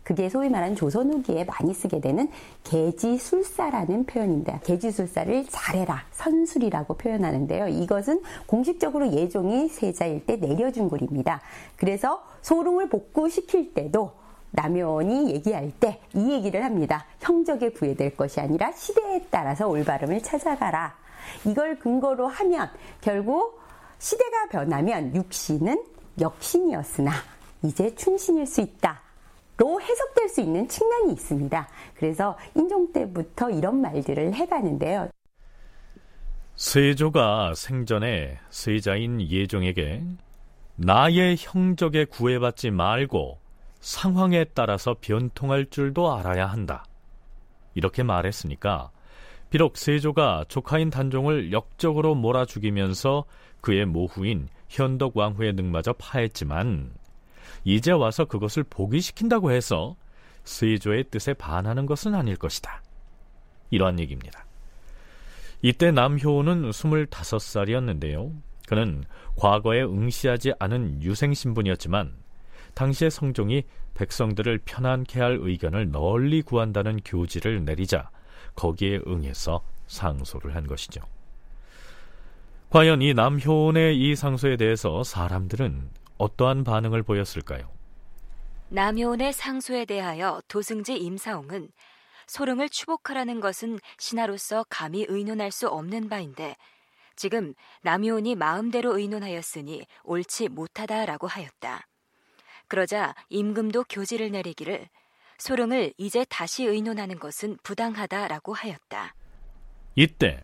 그게 0.03 0.29
소위 0.29 0.48
말하는 0.48 0.77
조선 0.77 1.12
후기에 1.12 1.44
많이 1.44 1.74
쓰게 1.74 2.00
되는 2.00 2.29
개지술사라는 2.63 4.06
표현입니다. 4.06 4.60
개지술사를 4.60 5.46
잘해라, 5.50 6.06
선술이라고 6.13 6.94
표현하는데요. 6.94 7.67
이것은 7.67 8.22
공식적으로 8.46 9.12
예종이 9.12 9.67
세자일 9.67 10.25
때 10.25 10.38
내려준 10.38 10.89
글입니다. 10.89 11.41
그래서 11.75 12.24
소릉을 12.41 12.88
복구시킬 12.88 13.74
때도 13.74 14.13
남효원이 14.51 15.32
얘기할 15.34 15.72
때 15.77 16.00
이 16.13 16.32
얘기를 16.32 16.63
합니다. 16.63 17.06
형적에 17.20 17.70
구애될 17.72 18.15
것이 18.15 18.39
아니라 18.39 18.72
시대에 18.72 19.25
따라서 19.29 19.67
올바름을 19.67 20.24
찾아가라. 20.24 20.96
이걸 21.46 21.77
근거로 21.79 22.27
하면 22.27 22.70
결국 23.01 23.56
시대가 24.00 24.48
변하면 24.50 25.16
육신은 25.16 25.84
역신이었으나 26.20 27.12
이제 27.63 27.94
충신일 27.96 28.46
수 28.46 28.62
있다. 28.62 29.01
로 29.58 29.82
해석될 29.82 30.30
수 30.30 30.42
있는 30.42 30.68
측면이 30.68 31.13
있습니다. 31.13 31.68
그래서 31.96 32.38
인종 32.56 32.94
때부터 32.94 33.50
이런 33.50 33.82
말들을 33.82 34.34
해가는데요. 34.34 35.10
세조가 36.56 37.54
생전에 37.56 38.39
세자인 38.51 39.22
예종에게 39.22 40.04
나의 40.75 41.38
형적에 41.39 42.06
구애받지 42.06 42.70
말고 42.70 43.39
상황에 43.80 44.44
따라서 44.54 44.96
변통할 45.01 45.68
줄도 45.72 46.13
알아야 46.16 46.46
한다. 46.46 46.84
이렇게 47.74 48.04
말했으니까 48.04 48.92
비록 49.50 49.77
세조가 49.77 50.46
조카인 50.50 50.89
단종을 50.89 51.51
역적으로 51.51 52.16
몰아 52.16 52.46
죽이면서 52.46 53.25
그의 53.61 53.85
모후인 53.85 54.49
현덕 54.69 55.15
왕후의 55.15 55.53
능마저 55.53 55.93
파했지만 55.93 56.91
이제 57.63 57.91
와서 57.91 58.25
그것을 58.25 58.63
포기시킨다고 58.63 59.51
해서 59.51 59.95
세조의 60.43 61.05
뜻에 61.11 61.33
반하는 61.33 61.85
것은 61.85 62.15
아닐 62.15 62.35
것이다. 62.35 62.81
이러한 63.69 63.99
얘기입니다. 63.99 64.45
이때 65.61 65.91
남효는 65.91 66.69
25살이었는데요. 66.69 68.31
그는 68.67 69.03
과거에 69.35 69.83
응시하지 69.83 70.53
않은 70.59 71.01
유생신분이었지만 71.01 72.13
당시의 72.73 73.09
성종이 73.11 73.63
백성들을 73.95 74.59
편안케 74.65 75.19
할 75.19 75.37
의견을 75.41 75.91
널리 75.91 76.41
구한다는 76.41 76.99
교지를 77.03 77.65
내리자 77.65 78.09
거기에 78.55 78.99
응해서 79.07 79.63
상소를 79.87 80.55
한 80.55 80.67
것이죠. 80.67 81.01
과연 82.69 83.01
이 83.01 83.13
남효원의 83.13 83.97
이 83.97 84.15
상소에 84.15 84.57
대해서 84.57 85.01
사람들은 85.01 85.89
어떠한 86.17 86.65
반응을 86.65 87.01
보였을까요? 87.01 87.69
남효원의 88.69 89.31
상소에 89.31 89.86
대하여 89.86 90.41
도승지 90.50 90.97
임사홍은 90.97 91.69
소릉을 92.27 92.67
추복하라는 92.67 93.39
것은 93.39 93.79
신하로서 93.97 94.65
감히 94.69 95.05
의논할 95.07 95.50
수 95.51 95.69
없는 95.69 96.09
바인데 96.09 96.57
지금 97.15 97.53
남효원이 97.83 98.36
마음대로 98.36 98.97
의논하였으니 98.97 99.86
옳지 100.03 100.50
못하다라고 100.50 101.25
하였다. 101.27 101.88
그러자 102.67 103.15
임금도 103.29 103.86
교지를 103.86 104.29
내리기를 104.31 104.89
소릉을 105.38 105.93
이제 105.97 106.25
다시 106.27 106.65
의논하는 106.65 107.17
것은 107.17 107.57
부당하다라고 107.63 108.53
하였다. 108.53 109.15
이때 109.95 110.43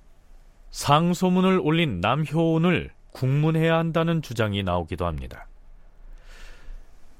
상소문을 0.74 1.60
올린 1.62 2.02
남효운을 2.02 2.90
국문해야 3.12 3.78
한다는 3.78 4.24
주장이 4.24 4.64
나오기도 4.64 5.06
합니다. 5.06 5.48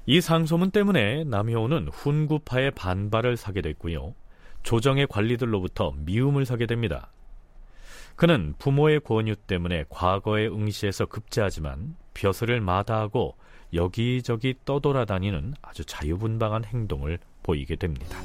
이 0.06 0.20
상소문 0.20 0.72
때문에 0.72 1.22
남효운은 1.22 1.88
훈구파의 1.88 2.72
반발을 2.72 3.36
사게 3.36 3.62
됐고요. 3.62 4.14
조정의 4.64 5.06
관리들로부터 5.06 5.94
미움을 5.98 6.44
사게 6.44 6.66
됩니다. 6.66 7.12
그는 8.16 8.54
부모의 8.58 9.00
권유 9.00 9.36
때문에 9.36 9.84
과거의 9.88 10.52
응시에서 10.52 11.06
급제하지만 11.06 11.94
벼슬을 12.12 12.60
마다하고 12.60 13.36
여기저기 13.72 14.54
떠돌아다니는 14.64 15.54
아주 15.62 15.84
자유분방한 15.84 16.64
행동을 16.64 17.18
보이게 17.44 17.76
됩니다. 17.76 18.18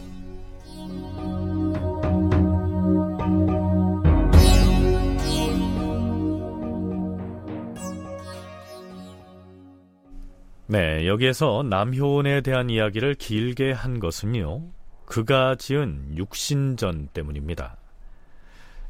네, 10.72 11.08
여기에서 11.08 11.64
남효원에 11.64 12.42
대한 12.42 12.70
이야기를 12.70 13.16
길게 13.16 13.72
한 13.72 14.00
것은요, 14.00 14.70
그가 15.08 15.56
지은 15.56 16.16
육신전 16.16 17.08
때문입니다. 17.12 17.76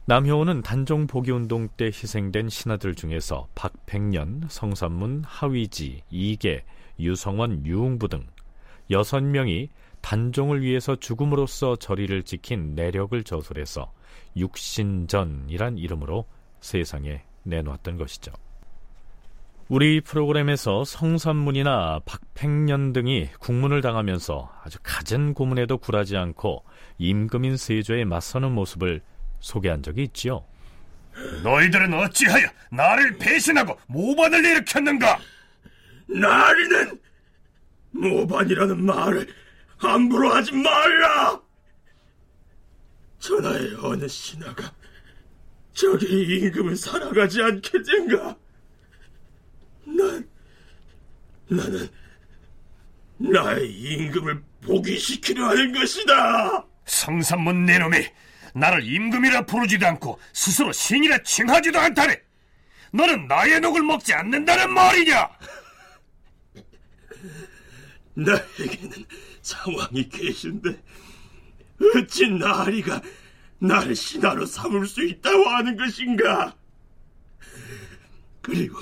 남효원은 0.03 0.61
단종 0.61 1.07
보기운동 1.07 1.69
때 1.77 1.85
희생된 1.85 2.49
신하들 2.49 2.95
중에서 2.95 3.47
박백년, 3.55 4.43
성삼문, 4.49 5.23
하위지, 5.25 6.03
이계, 6.09 6.65
유성원, 6.99 7.65
유웅부 7.65 8.09
등 8.09 8.27
여섯 8.91 9.23
명이 9.23 9.69
단종을 10.01 10.61
위해서 10.61 10.97
죽음으로써 10.97 11.77
저리를 11.77 12.23
지킨 12.23 12.75
내력을 12.75 13.23
저술해서 13.23 13.93
육신전이란 14.35 15.77
이름으로 15.77 16.25
세상에 16.59 17.23
내놓았던 17.43 17.95
것이죠. 17.95 18.33
우리 19.69 20.01
프로그램에서 20.01 20.83
성삼문이나 20.83 21.99
박팽년 22.03 22.91
등이 22.91 23.29
국문을 23.39 23.81
당하면서 23.81 24.51
아주 24.63 24.79
갖은 24.81 25.35
고문에도 25.35 25.77
굴하지 25.77 26.17
않고 26.17 26.65
임금인 26.97 27.55
세조에 27.55 28.05
맞서는 28.05 28.51
모습을 28.51 29.01
소개한 29.39 29.83
적이 29.83 30.05
있지요. 30.05 30.43
너희들은 31.43 31.93
어찌하여 31.93 32.47
나를 32.71 33.17
배신하고 33.19 33.77
모반을 33.85 34.43
일으켰는가? 34.43 35.19
나리는 36.07 36.99
모반이라는 37.91 38.83
말을 38.83 39.27
함부로 39.77 40.33
하지 40.33 40.51
말라! 40.51 41.39
전하의 43.19 43.75
어느 43.83 44.07
신하가 44.07 44.71
저기 45.73 46.39
임금을 46.39 46.75
살아가지 46.75 47.43
않겠는가? 47.43 48.35
난, 49.97 50.29
나는 51.47 51.89
나의 53.17 53.71
임금을 53.71 54.43
포기시키려 54.61 55.49
하는 55.49 55.73
것이다! 55.73 56.65
성산문 56.85 57.65
내놈이 57.65 58.05
나를 58.53 58.83
임금이라 58.83 59.45
부르지도 59.45 59.87
않고 59.87 60.19
스스로 60.33 60.71
신이라 60.71 61.23
칭하지도 61.23 61.79
않다네! 61.79 62.21
너는 62.91 63.27
나의 63.27 63.59
녹을 63.59 63.83
먹지 63.83 64.13
않는다는 64.13 64.73
말이냐? 64.73 65.29
나에게는 68.15 69.05
상황이 69.41 70.09
계신데 70.09 70.81
어찌 71.95 72.29
나리가 72.29 73.01
나를 73.59 73.95
신하로 73.95 74.45
삼을 74.45 74.87
수 74.87 75.03
있다고 75.03 75.49
하는 75.49 75.77
것인가? 75.77 76.55
그리고 78.41 78.77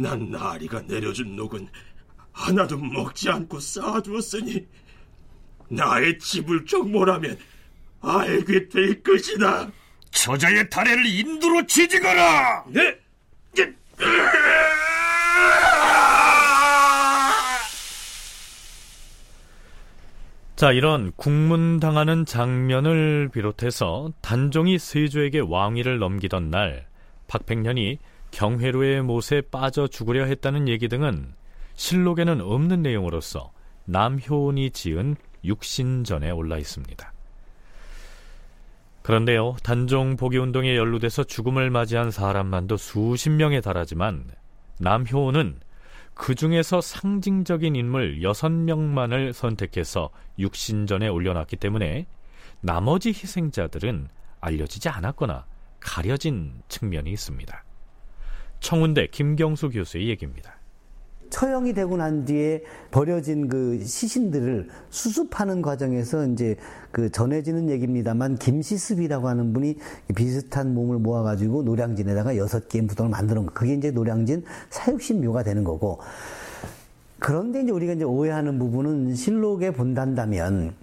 난 0.00 0.30
나리가 0.30 0.80
내려준 0.82 1.36
녹은 1.36 1.68
하나도 2.32 2.78
먹지 2.78 3.28
않고 3.28 3.60
쌓아두었으니 3.60 4.66
나의 5.68 6.18
집을 6.18 6.64
정모라면 6.64 7.38
알게 8.00 8.68
될 8.68 9.02
것이다. 9.02 9.70
저자의 10.10 10.68
다리를 10.70 11.06
인두로 11.06 11.66
치지거라. 11.66 12.64
네. 12.68 12.98
자, 20.56 20.72
이런 20.72 21.10
국문당하는 21.16 22.26
장면을 22.26 23.30
비롯해서 23.32 24.12
단종이 24.20 24.78
세조에게 24.78 25.40
왕위를 25.40 25.98
넘기던 25.98 26.50
날 26.50 26.86
박백년이 27.28 27.98
경회로의 28.30 29.02
못에 29.02 29.42
빠져 29.50 29.86
죽으려 29.86 30.24
했다는 30.24 30.68
얘기 30.68 30.88
등은 30.88 31.34
실록에는 31.74 32.40
없는 32.40 32.82
내용으로서 32.82 33.52
남효운이 33.86 34.70
지은 34.70 35.16
육신전에 35.44 36.30
올라 36.30 36.58
있습니다. 36.58 37.12
그런데요, 39.02 39.56
단종 39.62 40.16
복위 40.16 40.36
운동에 40.36 40.76
연루돼서 40.76 41.24
죽음을 41.24 41.70
맞이한 41.70 42.10
사람만도 42.10 42.76
수십 42.76 43.30
명에 43.30 43.60
달하지만 43.60 44.30
남효운은 44.78 45.60
그 46.14 46.34
중에서 46.34 46.80
상징적인 46.82 47.76
인물 47.76 48.20
6명만을 48.20 49.32
선택해서 49.32 50.10
육신전에 50.38 51.08
올려놨기 51.08 51.56
때문에 51.56 52.06
나머지 52.60 53.08
희생자들은 53.08 54.08
알려지지 54.40 54.90
않았거나 54.90 55.46
가려진 55.80 56.60
측면이 56.68 57.10
있습니다. 57.10 57.64
청운대 58.60 59.08
김경수 59.08 59.70
교수의 59.70 60.08
얘기입니다. 60.08 60.60
처형이 61.30 61.72
되고 61.74 61.96
난 61.96 62.24
뒤에 62.24 62.62
버려진 62.90 63.48
그 63.48 63.82
시신들을 63.84 64.68
수습하는 64.90 65.62
과정에서 65.62 66.26
이제 66.26 66.56
그 66.90 67.10
전해지는 67.10 67.70
얘기입니다만 67.70 68.36
김시습이라고 68.36 69.28
하는 69.28 69.52
분이 69.52 69.76
비슷한 70.16 70.74
몸을 70.74 70.98
모아가지고 70.98 71.62
노량진에다가 71.62 72.36
여섯 72.36 72.68
개의 72.68 72.84
무덤을 72.84 73.10
만드는 73.10 73.46
거. 73.46 73.52
그게 73.52 73.74
이제 73.74 73.92
노량진 73.92 74.44
사육신묘가 74.70 75.44
되는 75.44 75.62
거고. 75.62 76.00
그런데 77.20 77.62
이제 77.62 77.70
우리가 77.70 77.92
이제 77.92 78.04
오해하는 78.04 78.58
부분은 78.58 79.14
실록에 79.14 79.70
본단다면 79.70 80.74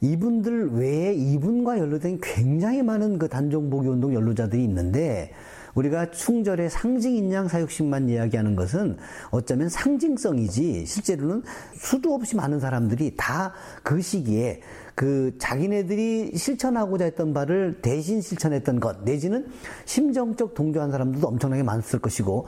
이분들 0.00 0.70
외에 0.72 1.12
이분과 1.12 1.78
연루된 1.78 2.18
굉장히 2.22 2.82
많은 2.82 3.18
그 3.18 3.28
단종복위 3.28 3.88
운동 3.88 4.14
연루자들이 4.14 4.64
있는데 4.64 5.32
우리가 5.74 6.10
충절의 6.10 6.70
상징인 6.70 7.32
양 7.32 7.48
사육신만 7.48 8.08
이야기하는 8.08 8.56
것은 8.56 8.98
어쩌면 9.30 9.68
상징성이지 9.68 10.86
실제로는 10.86 11.42
수도 11.74 12.14
없이 12.14 12.36
많은 12.36 12.60
사람들이 12.60 13.14
다 13.16 13.52
그 13.82 14.00
시기에 14.00 14.60
그 14.94 15.36
자기네들이 15.38 16.36
실천하고자 16.36 17.04
했던 17.06 17.32
바를 17.32 17.80
대신 17.82 18.20
실천했던 18.20 18.80
것 18.80 19.02
내지는 19.04 19.50
심정적 19.84 20.54
동조한 20.54 20.90
사람들도 20.90 21.26
엄청나게 21.26 21.62
많았을 21.62 21.98
것이고 21.98 22.46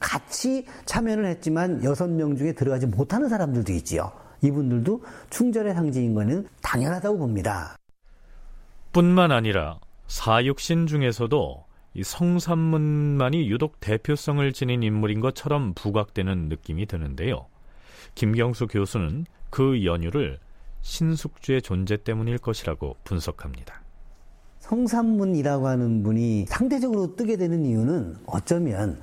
같이 0.00 0.66
참여를 0.84 1.26
했지만 1.26 1.84
여섯 1.84 2.08
명 2.08 2.36
중에 2.36 2.52
들어가지 2.52 2.86
못하는 2.86 3.28
사람들도 3.28 3.72
있지요. 3.74 4.10
이분들도 4.40 5.02
충절의 5.30 5.74
상징인 5.74 6.14
것은 6.14 6.48
당연하다고 6.62 7.18
봅니다. 7.18 7.76
뿐만 8.92 9.30
아니라 9.30 9.78
사육신 10.08 10.86
중에서도 10.86 11.64
이 11.94 12.02
성산문만이 12.02 13.48
유독 13.50 13.80
대표성을 13.80 14.52
지닌 14.52 14.82
인물인 14.82 15.20
것처럼 15.20 15.74
부각되는 15.74 16.48
느낌이 16.48 16.86
드는데요. 16.86 17.46
김경수 18.14 18.66
교수는 18.66 19.26
그 19.50 19.84
연유를 19.84 20.38
신숙주의 20.80 21.62
존재 21.62 21.96
때문일 21.96 22.38
것이라고 22.38 22.96
분석합니다. 23.04 23.82
성산문이라고 24.60 25.68
하는 25.68 26.02
분이 26.02 26.46
상대적으로 26.48 27.14
뜨게 27.16 27.36
되는 27.36 27.64
이유는 27.64 28.16
어쩌면 28.26 29.00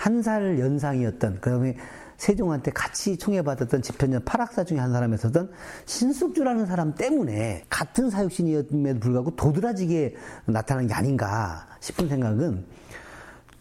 한 0.00 0.22
살 0.22 0.58
연상이었던 0.58 1.40
그다음에 1.42 1.76
세종한테 2.20 2.70
같이 2.72 3.16
총애받았던 3.16 3.80
집현전 3.80 4.24
팔학사 4.26 4.62
중에 4.62 4.78
한 4.78 4.92
사람이었던 4.92 5.50
신숙주라는 5.86 6.66
사람 6.66 6.94
때문에 6.94 7.64
같은 7.70 8.10
사육신이었음에도 8.10 9.00
불구하고 9.00 9.36
도드라지게 9.36 10.14
나타난 10.44 10.86
게 10.86 10.92
아닌가 10.92 11.66
싶은 11.80 12.08
생각은 12.08 12.66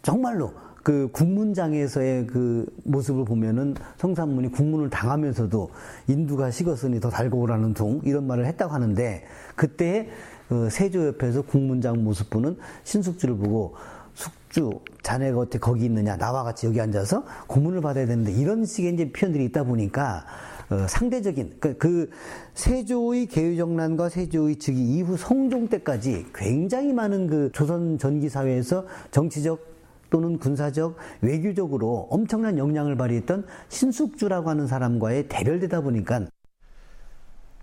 정말로 0.02 0.54
그 0.84 1.10
국문장에서의 1.14 2.28
그 2.28 2.66
모습을 2.84 3.24
보면은 3.24 3.76
성산문이 3.98 4.52
국문을 4.52 4.90
당하면서도 4.90 5.72
인두가 6.08 6.52
식었으니 6.52 7.00
더 7.00 7.10
달고 7.10 7.40
오라는 7.40 7.74
둥 7.74 8.02
이런 8.04 8.28
말을 8.28 8.46
했다고 8.46 8.74
하는데 8.74 9.24
그때 9.56 10.10
그 10.50 10.70
세조 10.70 11.08
옆에서 11.08 11.44
국문장 11.44 12.04
모습 12.04 12.30
보는 12.30 12.58
신숙주를 12.84 13.38
보고 13.38 13.76
숙주 14.16 14.82
자네가 15.02 15.40
어떻게 15.40 15.60
거기 15.60 15.86
있느냐 15.86 16.18
나와 16.18 16.44
같이 16.44 16.68
여기 16.68 16.80
앉아서 16.82 17.24
고문을 17.48 17.82
받아야 17.82 18.06
되는데 18.06 18.32
이런 18.32 18.66
식의 18.66 18.94
이제 18.94 19.12
표현들이 19.12 19.46
있다 19.46 19.64
보니까 19.64 20.26
어, 20.70 20.86
상대적인 20.88 21.58
그, 21.60 21.78
그 21.78 22.10
세조의 22.54 23.28
개유정난과 23.28 24.10
세조의 24.10 24.58
즉위 24.58 24.98
이후 24.98 25.18
성종 25.18 25.70
때까지 25.70 26.28
굉장히 26.36 26.94
많은 26.94 27.28
그 27.28 27.52
조선 27.54 27.98
전기 27.98 28.30
사회에서 28.30 28.86
정치적 29.12 29.68
또는 30.10 30.38
군사적 30.38 30.98
외교적으로 31.22 32.08
엄청난 32.10 32.58
영향을 32.58 32.96
발휘했던 32.98 33.46
신숙주라고 33.70 34.50
하는 34.50 34.68
사람과의 34.68 35.28
대결되다 35.28 35.82
보니까 35.82 36.28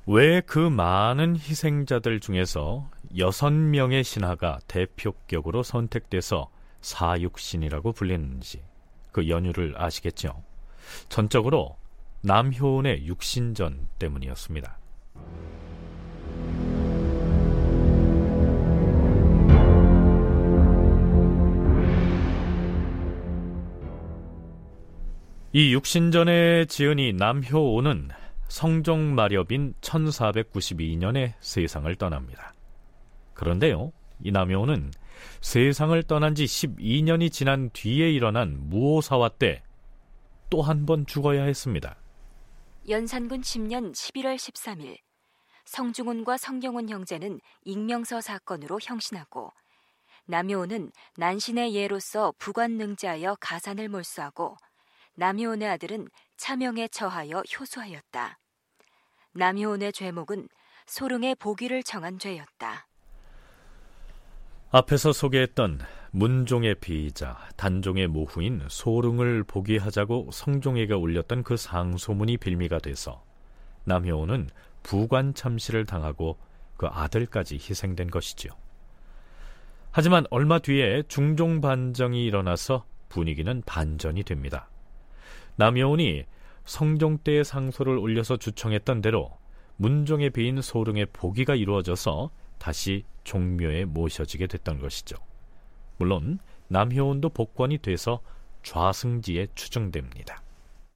왜 0.06 0.40
그 0.40 0.58
많은 0.58 1.34
희생자들 1.36 2.20
중에서 2.20 2.88
여섯 3.18 3.52
명의 3.52 4.04
신하가 4.04 4.60
대표격으로 4.68 5.64
선택돼서 5.64 6.48
사육신이라고 6.86 7.92
불리는지 7.92 8.62
그 9.10 9.28
연유를 9.28 9.74
아시겠죠? 9.76 10.44
전적으로 11.08 11.76
남효은의 12.20 13.06
육신전 13.06 13.88
때문이었습니다. 13.98 14.78
이 25.52 25.72
육신전의 25.72 26.68
지은이 26.68 27.14
남효온은 27.14 28.10
성종 28.46 29.16
마렵인 29.16 29.74
1492년에 29.80 31.32
세상을 31.40 31.92
떠납니다. 31.96 32.54
그런데요, 33.34 33.92
이 34.22 34.30
남효온은 34.30 34.92
세상을 35.40 36.00
떠난 36.04 36.34
지 36.34 36.44
12년이 36.44 37.32
지난 37.32 37.70
뒤에 37.70 38.10
일어난 38.10 38.68
무오사화 38.68 39.30
때 39.30 39.62
또 40.48 40.62
한 40.62 40.86
번 40.86 41.06
죽어야 41.06 41.42
했습니다. 41.44 41.96
연산군 42.88 43.40
10년 43.40 43.92
11월 43.92 44.36
13일 44.36 44.96
성중훈과 45.64 46.36
성경훈 46.36 46.88
형제는 46.88 47.40
익명서 47.64 48.20
사건으로 48.20 48.78
형신하고 48.80 49.52
남효은은 50.26 50.92
난신의 51.16 51.74
예로서 51.74 52.32
부관능지하여 52.38 53.36
가산을 53.40 53.88
몰수하고 53.88 54.56
남효은의 55.16 55.68
아들은 55.68 56.08
차명에 56.36 56.88
처하여 56.88 57.42
효수하였다. 57.58 58.38
남효은의 59.32 59.92
죄목은 59.92 60.48
소릉의 60.86 61.34
보기를 61.36 61.82
정한 61.82 62.18
죄였다. 62.20 62.85
앞에서 64.70 65.12
소개했던 65.12 65.78
문종의 66.10 66.76
비자, 66.76 67.38
단종의 67.56 68.08
모후인 68.08 68.62
소릉을 68.68 69.44
보기하자고 69.44 70.30
성종에게 70.32 70.92
올렸던 70.92 71.44
그 71.44 71.56
상소문이 71.56 72.38
빌미가 72.38 72.78
돼서 72.78 73.22
남효원은 73.84 74.50
부관 74.82 75.34
참시를 75.34 75.86
당하고 75.86 76.36
그 76.76 76.86
아들까지 76.86 77.56
희생된 77.56 78.10
것이지요. 78.10 78.52
하지만 79.92 80.26
얼마 80.30 80.58
뒤에 80.58 81.04
중종 81.06 81.60
반정이 81.60 82.24
일어나서 82.24 82.84
분위기는 83.08 83.62
반전이 83.64 84.24
됩니다. 84.24 84.68
남효원이 85.56 86.24
성종 86.64 87.18
때의 87.18 87.44
상소를 87.44 87.96
올려서 87.96 88.36
주청했던 88.38 89.00
대로 89.00 89.38
문종의 89.76 90.30
비인 90.30 90.60
소릉의 90.60 91.06
보기가 91.12 91.54
이루어져서 91.54 92.30
다시 92.58 93.04
종묘에 93.24 93.84
모셔지게 93.84 94.46
됐던 94.46 94.80
것이죠. 94.80 95.16
물론 95.98 96.38
남효원도 96.68 97.30
복권이 97.30 97.78
돼서 97.78 98.20
좌승지에 98.62 99.48
추정됩니다. 99.54 100.42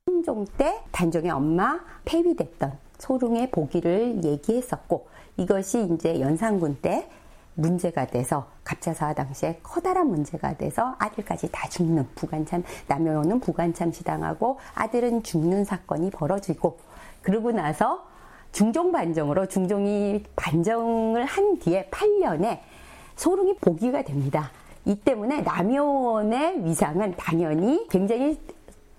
성종 0.06 0.46
때 0.56 0.82
단종의 0.90 1.30
엄마 1.30 1.80
폐위됐던 2.04 2.78
소릉의 2.98 3.50
보기를 3.50 4.24
얘기했었고 4.24 5.08
이것이 5.36 5.88
이제 5.92 6.20
연산군 6.20 6.78
때 6.82 7.08
문제가 7.54 8.06
돼서 8.06 8.48
갑자사화 8.64 9.14
당시에 9.14 9.60
커다란 9.62 10.08
문제가 10.08 10.56
돼서 10.56 10.94
아들까지 10.98 11.50
다 11.52 11.68
죽는 11.68 12.08
부관참 12.14 12.62
남효원은 12.86 13.40
부관참 13.40 13.92
시 13.92 14.04
당하고 14.04 14.58
아들은 14.74 15.22
죽는 15.22 15.64
사건이 15.64 16.10
벌어지고 16.10 16.78
그러고 17.22 17.52
나서 17.52 18.09
중종 18.52 18.92
반정으로 18.92 19.46
중종이 19.46 20.22
반정을 20.36 21.24
한 21.24 21.58
뒤에 21.58 21.88
8년에 21.90 22.60
소릉이 23.16 23.56
복위가 23.56 24.02
됩니다. 24.02 24.50
이 24.84 24.94
때문에 24.94 25.42
남효원의 25.42 26.64
위상은 26.64 27.14
당연히 27.16 27.86
굉장히 27.88 28.38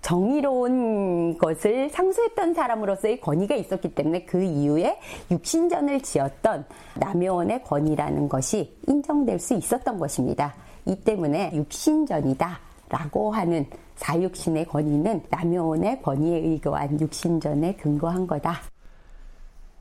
정의로운 0.00 1.38
것을 1.38 1.88
상수했던 1.90 2.54
사람으로서의 2.54 3.20
권위가 3.20 3.54
있었기 3.54 3.94
때문에 3.94 4.24
그 4.24 4.42
이후에 4.42 4.98
육신전을 5.30 6.00
지었던 6.00 6.64
남효원의 6.96 7.62
권위라는 7.62 8.28
것이 8.28 8.76
인정될 8.88 9.38
수 9.38 9.54
있었던 9.54 9.98
것입니다. 9.98 10.54
이 10.86 10.96
때문에 10.96 11.52
육신전이다 11.54 12.58
라고 12.88 13.30
하는 13.30 13.66
사육신의 13.96 14.66
권위는 14.66 15.22
남효원의 15.30 16.02
권위에 16.02 16.38
의거한 16.38 17.00
육신전에 17.00 17.76
근거한 17.76 18.26
거다. 18.26 18.71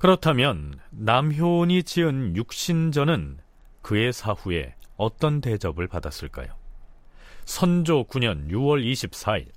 그렇다면 0.01 0.79
남효원이 0.89 1.83
지은 1.83 2.35
육신전은 2.35 3.37
그의 3.83 4.11
사후에 4.11 4.73
어떤 4.97 5.41
대접을 5.41 5.87
받았을까요? 5.87 6.47
선조 7.45 8.05
9년 8.05 8.49
6월 8.49 8.83
24일 8.83 9.51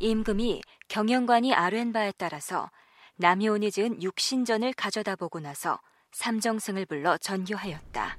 임금이 0.00 0.62
경영관이 0.88 1.54
아뢰는 1.54 1.92
바에 1.92 2.12
따라서 2.16 2.72
남효원이 3.18 3.70
지은 3.70 4.02
육신전을 4.02 4.72
가져다 4.72 5.14
보고 5.14 5.38
나서 5.38 5.78
삼정승을 6.10 6.86
불러 6.86 7.16
전교하였다. 7.16 8.18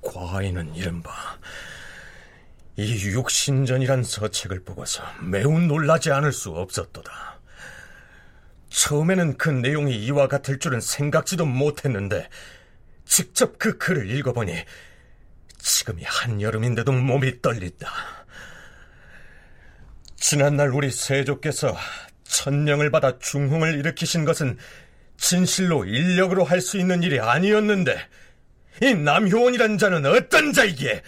과인은 0.00 0.76
이른바 0.76 1.10
이 2.78 3.10
육신전이란 3.10 4.04
서책을 4.04 4.62
보고서 4.62 5.02
매우 5.20 5.58
놀라지 5.58 6.12
않을 6.12 6.32
수 6.32 6.50
없었도다. 6.50 7.40
처음에는 8.70 9.36
그 9.36 9.48
내용이 9.48 9.96
이와 10.04 10.28
같을 10.28 10.60
줄은 10.60 10.80
생각지도 10.80 11.44
못했는데 11.44 12.28
직접 13.04 13.58
그 13.58 13.78
글을 13.78 14.08
읽어보니 14.08 14.54
지금이 15.58 16.04
한여름인데도 16.04 16.92
몸이 16.92 17.42
떨린다. 17.42 17.90
지난날 20.14 20.68
우리 20.68 20.92
세조께서 20.92 21.76
천명을 22.22 22.92
받아 22.92 23.18
중흥을 23.18 23.76
일으키신 23.80 24.24
것은 24.24 24.56
진실로 25.16 25.84
인력으로 25.84 26.44
할 26.44 26.60
수 26.60 26.78
있는 26.78 27.02
일이 27.02 27.18
아니었는데 27.18 27.98
이 28.82 28.94
남효원이란 28.94 29.78
자는 29.78 30.06
어떤 30.06 30.52
자이기에 30.52 31.02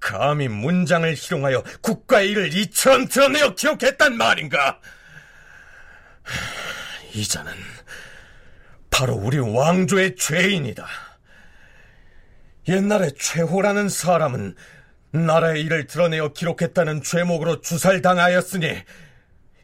감히 0.00 0.48
문장을 0.48 1.14
희롱하여 1.14 1.62
국가의 1.82 2.30
일을 2.30 2.54
이처럼 2.54 3.06
드러내어 3.06 3.54
기록했단 3.54 4.16
말인가? 4.16 4.80
이 7.14 7.26
자는 7.26 7.52
바로 8.90 9.14
우리 9.14 9.38
왕조의 9.38 10.16
죄인이다. 10.16 10.86
옛날에 12.68 13.10
최호라는 13.18 13.88
사람은 13.88 14.54
나라의 15.12 15.62
일을 15.62 15.86
드러내어 15.86 16.32
기록했다는 16.32 17.02
죄목으로 17.02 17.60
주살당하였으니 17.60 18.82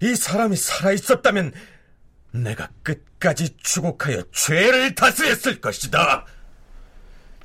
이 0.02 0.14
사람이 0.14 0.56
살아있었다면 0.56 1.52
내가 2.32 2.68
끝까지 2.82 3.56
추곡하여 3.58 4.22
죄를 4.32 4.94
다스렸을 4.94 5.60
것이다. 5.60 6.26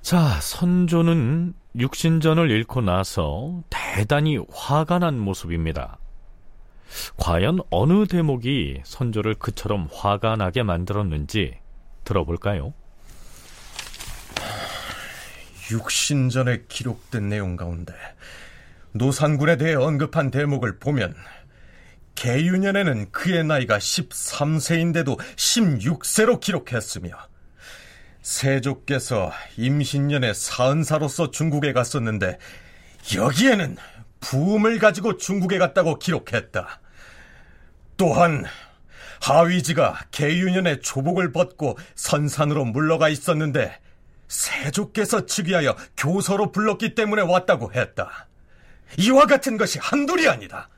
자, 0.01 0.39
선조는 0.41 1.53
육신전을 1.75 2.51
잃고 2.51 2.81
나서 2.81 3.63
대단히 3.69 4.37
화가 4.51 4.99
난 4.99 5.17
모습입니다. 5.17 5.99
과연 7.15 7.59
어느 7.69 8.05
대목이 8.05 8.81
선조를 8.83 9.35
그처럼 9.35 9.87
화가 9.91 10.35
나게 10.35 10.63
만들었는지 10.63 11.57
들어볼까요? 12.03 12.73
육신전에 15.71 16.63
기록된 16.67 17.29
내용 17.29 17.55
가운데 17.55 17.93
노산군에 18.91 19.55
대해 19.55 19.75
언급한 19.75 20.31
대목을 20.31 20.79
보면 20.79 21.15
개유년에는 22.15 23.11
그의 23.11 23.45
나이가 23.45 23.77
13세인데도 23.77 25.17
16세로 25.17 26.41
기록했으며 26.41 27.30
세조께서 28.21 29.31
임신년에 29.57 30.33
사은사로서 30.33 31.31
중국에 31.31 31.73
갔었는데 31.73 32.37
여기에는 33.15 33.77
부음을 34.19 34.79
가지고 34.79 35.17
중국에 35.17 35.57
갔다고 35.57 35.97
기록했다. 35.97 36.79
또한 37.97 38.45
하위지가 39.21 40.05
개유년에 40.11 40.79
조복을 40.79 41.31
벗고 41.31 41.77
선산으로 41.95 42.65
물러가 42.65 43.09
있었는데 43.09 43.77
세조께서 44.27 45.25
즉위하여 45.25 45.75
교서로 45.97 46.51
불렀기 46.51 46.95
때문에 46.95 47.21
왔다고 47.21 47.73
했다. 47.73 48.27
이와 48.97 49.25
같은 49.25 49.57
것이 49.57 49.79
한둘이 49.79 50.27
아니다. 50.27 50.69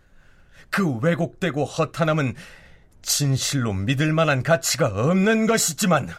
그 0.69 0.97
왜곡되고 0.99 1.65
허탄함은 1.65 2.35
진실로 3.01 3.73
믿을 3.73 4.11
만한 4.13 4.43
가치가 4.43 4.87
없는 4.87 5.45
것이지만 5.45 6.09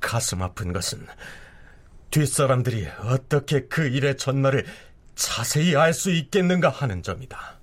가슴 0.00 0.42
아픈 0.42 0.72
것은 0.72 1.06
뒷사람들이 2.10 2.86
어떻게 3.04 3.66
그 3.68 3.86
일의 3.88 4.16
전말을 4.16 4.66
자세히 5.14 5.76
알 5.76 5.92
수 5.94 6.10
있겠는가 6.10 6.68
하는 6.68 7.02
점이다. 7.02 7.58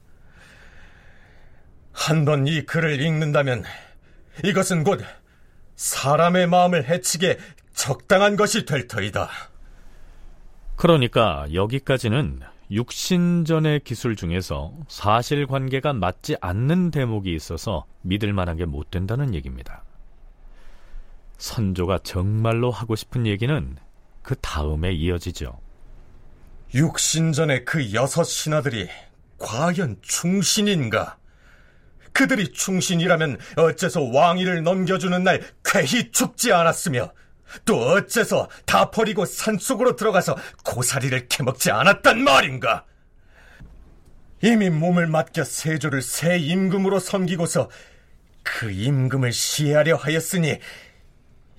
한 1.93 2.25
번 2.25 2.47
이 2.47 2.65
글을 2.65 3.01
읽는다면 3.01 3.63
이것은 4.43 4.83
곧 4.83 5.01
사람의 5.75 6.47
마음을 6.47 6.87
해치게 6.87 7.37
적당한 7.73 8.35
것이 8.35 8.65
될 8.65 8.87
터이다. 8.87 9.29
그러니까 10.75 11.45
여기까지는 11.53 12.39
육신전의 12.71 13.81
기술 13.83 14.15
중에서 14.15 14.73
사실관계가 14.87 15.93
맞지 15.93 16.37
않는 16.39 16.91
대목이 16.91 17.33
있어서 17.35 17.85
믿을 18.01 18.31
만한 18.31 18.57
게 18.57 18.65
못 18.65 18.91
된다는 18.91 19.33
얘기입니다. 19.33 19.83
선조가 21.39 21.99
정말로 22.03 22.69
하고 22.69 22.95
싶은 22.95 23.25
얘기는 23.25 23.75
그 24.21 24.35
다음에 24.35 24.91
이어지죠. 24.91 25.59
육신전의 26.75 27.65
그 27.65 27.93
여섯 27.93 28.23
신하들이 28.25 28.87
과연 29.39 29.97
충신인가? 30.01 31.17
그들이 32.11 32.51
충신이라면 32.51 33.39
어째서 33.55 34.01
왕위를 34.03 34.63
넘겨주는 34.63 35.23
날 35.23 35.41
쾌히 35.63 36.11
죽지 36.11 36.51
않았으며 36.51 37.11
또 37.65 37.79
어째서 37.79 38.49
다 38.65 38.91
버리고 38.91 39.25
산속으로 39.25 39.95
들어가서 39.95 40.35
고사리를 40.65 41.27
캐먹지 41.29 41.71
않았단 41.71 42.23
말인가? 42.23 42.85
이미 44.43 44.69
몸을 44.69 45.07
맡겨 45.07 45.43
세조를 45.43 46.01
새 46.01 46.37
임금으로 46.37 46.99
섬기고서 46.99 47.69
그 48.43 48.71
임금을 48.71 49.31
시해하려 49.31 49.95
하였으니 49.95 50.59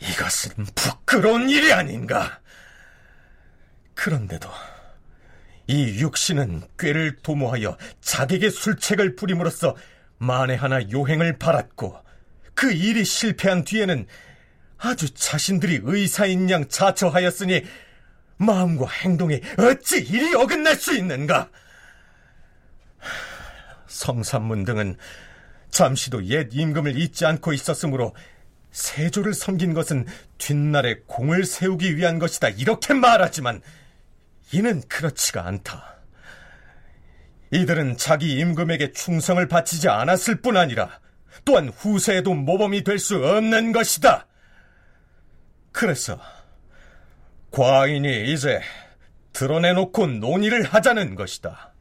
이것은 0.01 0.67
부끄러운 0.75 1.51
일이 1.51 1.73
아닌가? 1.73 2.41
그런데도 3.95 4.49
이 5.67 6.01
육신은 6.01 6.63
꾀를 6.79 7.17
도모하여 7.23 7.77
자객의 8.01 8.51
술책을 8.51 9.15
부림으로써 9.15 9.77
만에 10.19 10.55
하나 10.55 10.81
요행을 10.91 11.39
바랐고 11.39 11.97
그 12.55 12.73
일이 12.73 13.05
실패한 13.05 13.65
뒤에는 13.65 14.07
아주 14.79 15.13
자신들이 15.13 15.81
의사인 15.83 16.51
양 16.51 16.67
자처하였으니 16.67 17.65
마음과 18.39 18.89
행동이 18.89 19.41
어찌 19.59 19.99
이리 19.99 20.35
어긋날 20.35 20.77
수 20.77 20.97
있는가? 20.97 21.51
성산문 23.87 24.65
등은 24.65 24.97
잠시도 25.71 26.25
옛 26.25 26.49
임금을 26.51 26.99
잊지 26.99 27.27
않고 27.27 27.53
있었으므로 27.53 28.15
세조를 28.73 29.35
섬긴 29.35 29.75
것은 29.75 30.07
뒷날에 30.39 31.01
공을 31.07 31.45
세우기 31.45 31.97
위한 31.97 32.19
것이다 32.19 32.49
이렇게 32.51 32.95
말하지만 32.95 33.63
이는 34.53 34.83
그렇지가 34.89 35.47
않다. 35.47 35.97
이들은 37.53 37.97
자기 37.97 38.39
임금에게 38.39 38.93
충성을 38.93 39.47
바치지 39.49 39.89
않았을 39.89 40.41
뿐 40.41 40.57
아니라 40.57 41.01
또한 41.45 41.69
후세에도 41.69 42.35
모범이 42.35 42.85
될 42.85 42.99
수 42.99 43.17
없는 43.17 43.73
것이다. 43.73 44.27
그래서 45.73 46.21
과인이 47.51 48.33
이제 48.33 48.61
드러내놓고 49.33 50.07
논의를 50.07 50.63
하자는 50.63 51.15
것이다. 51.15 51.73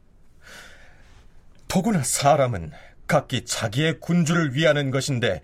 더구나 1.68 2.02
사람은 2.04 2.72
각기 3.08 3.46
자기의 3.46 4.00
군주를 4.00 4.56
위하는 4.56 4.92
것인데 4.92 5.42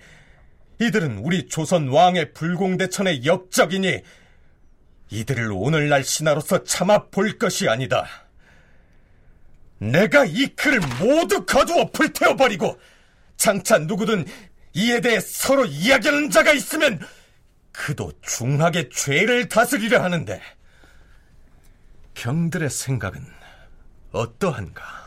이들은 0.79 1.19
우리 1.19 1.47
조선 1.47 1.88
왕의 1.88 2.33
불공대천의 2.33 3.25
역적이니 3.25 4.01
이들을 5.09 5.51
오늘날 5.51 6.03
신하로서 6.03 6.63
참아 6.63 7.07
볼 7.09 7.38
것이 7.38 7.69
아니다. 7.69 8.05
내가 9.77 10.25
이 10.25 10.47
글을 10.55 10.79
모두 10.99 11.45
거두어 11.45 11.91
불태워버리고 11.91 12.79
장차 13.38 13.77
누구든 13.77 14.25
이에 14.73 14.99
대해 14.99 15.19
서로 15.19 15.65
이야기하는 15.65 16.29
자가 16.29 16.53
있으면 16.53 16.99
그도 17.71 18.11
중하게 18.21 18.89
죄를 18.89 19.47
다스리려 19.47 20.01
하는데 20.01 20.41
경들의 22.13 22.69
생각은 22.69 23.25
어떠한가? 24.11 25.05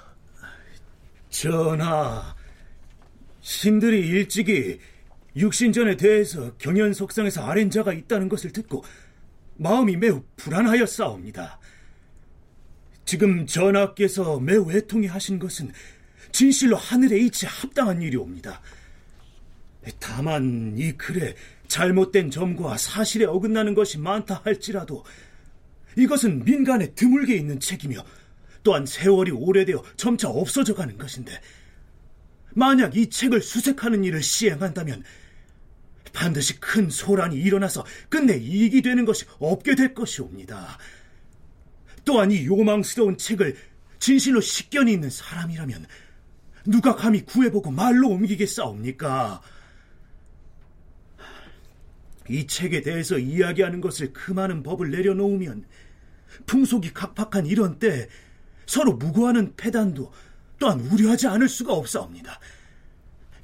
전하, 1.31 2.35
신들이 3.41 4.07
일찍이 4.07 4.81
육신전에 5.39 5.97
대해서 5.97 6.57
경연석상에서 6.59 7.45
아랜 7.47 7.71
자가 7.71 7.93
있다는 7.93 8.29
것을 8.29 8.53
듣고 8.53 8.85
마음이 9.57 9.97
매우 9.97 10.23
불안하여 10.37 10.87
싸웁니다. 10.87 11.61
지금 13.05 13.47
전하께서 13.47 14.41
매우 14.41 14.71
애통해 14.71 15.09
하신 15.09 15.39
것은 15.39 15.73
진실로 16.33 16.77
하늘의 16.77 17.25
이치에 17.27 17.49
합당한 17.49 18.03
일이옵니다. 18.03 18.61
다만 19.99 20.75
이 20.77 20.93
글에 20.93 21.35
잘못된 21.69 22.31
점과 22.31 22.77
사실에 22.77 23.25
어긋나는 23.25 23.75
것이 23.75 23.99
많다 23.99 24.43
할지라도 24.45 25.05
이것은 25.97 26.45
민간에 26.45 26.93
드물게 26.95 27.37
있는 27.37 27.61
책이며 27.61 28.05
또한 28.63 28.85
세월이 28.85 29.31
오래되어 29.31 29.83
점차 29.97 30.29
없어져 30.29 30.75
가는 30.75 30.99
것인데 30.99 31.41
만약 32.55 32.97
이 32.97 33.09
책을 33.09 33.41
수색하는 33.41 34.05
일을 34.05 34.23
시행한다면 34.23 35.05
반드시 36.13 36.59
큰 36.61 36.91
소란이 36.91 37.37
일어나서 37.37 37.85
끝내 38.09 38.37
이익이 38.37 38.83
되는 38.83 39.05
것이 39.05 39.25
없게 39.39 39.75
될 39.75 39.95
것이옵니다. 39.95 40.79
또한 42.05 42.31
이 42.31 42.47
요망스러운 42.47 43.19
책을 43.19 43.57
진실로 43.99 44.41
식견이 44.41 44.93
있는 44.93 45.11
사람이라면 45.11 45.87
누가 46.67 46.95
감히 46.97 47.25
구해보고 47.25 47.71
말로 47.71 48.09
옮기겠사옵니까? 48.11 49.43
이 52.31 52.47
책에 52.47 52.83
대해서 52.83 53.19
이야기하는 53.19 53.81
것을 53.81 54.13
금하는 54.13 54.63
법을 54.63 54.91
내려놓으면 54.91 55.65
풍속이 56.47 56.93
각박한 56.93 57.47
이런 57.47 57.79
때 57.79 58.09
서로 58.67 58.93
무고하는 58.95 59.57
패단도 59.57 60.13
또한 60.59 60.81
우려하지 60.81 61.27
않을 61.29 61.49
수가 61.49 61.73
없사옵니다. 61.73 62.39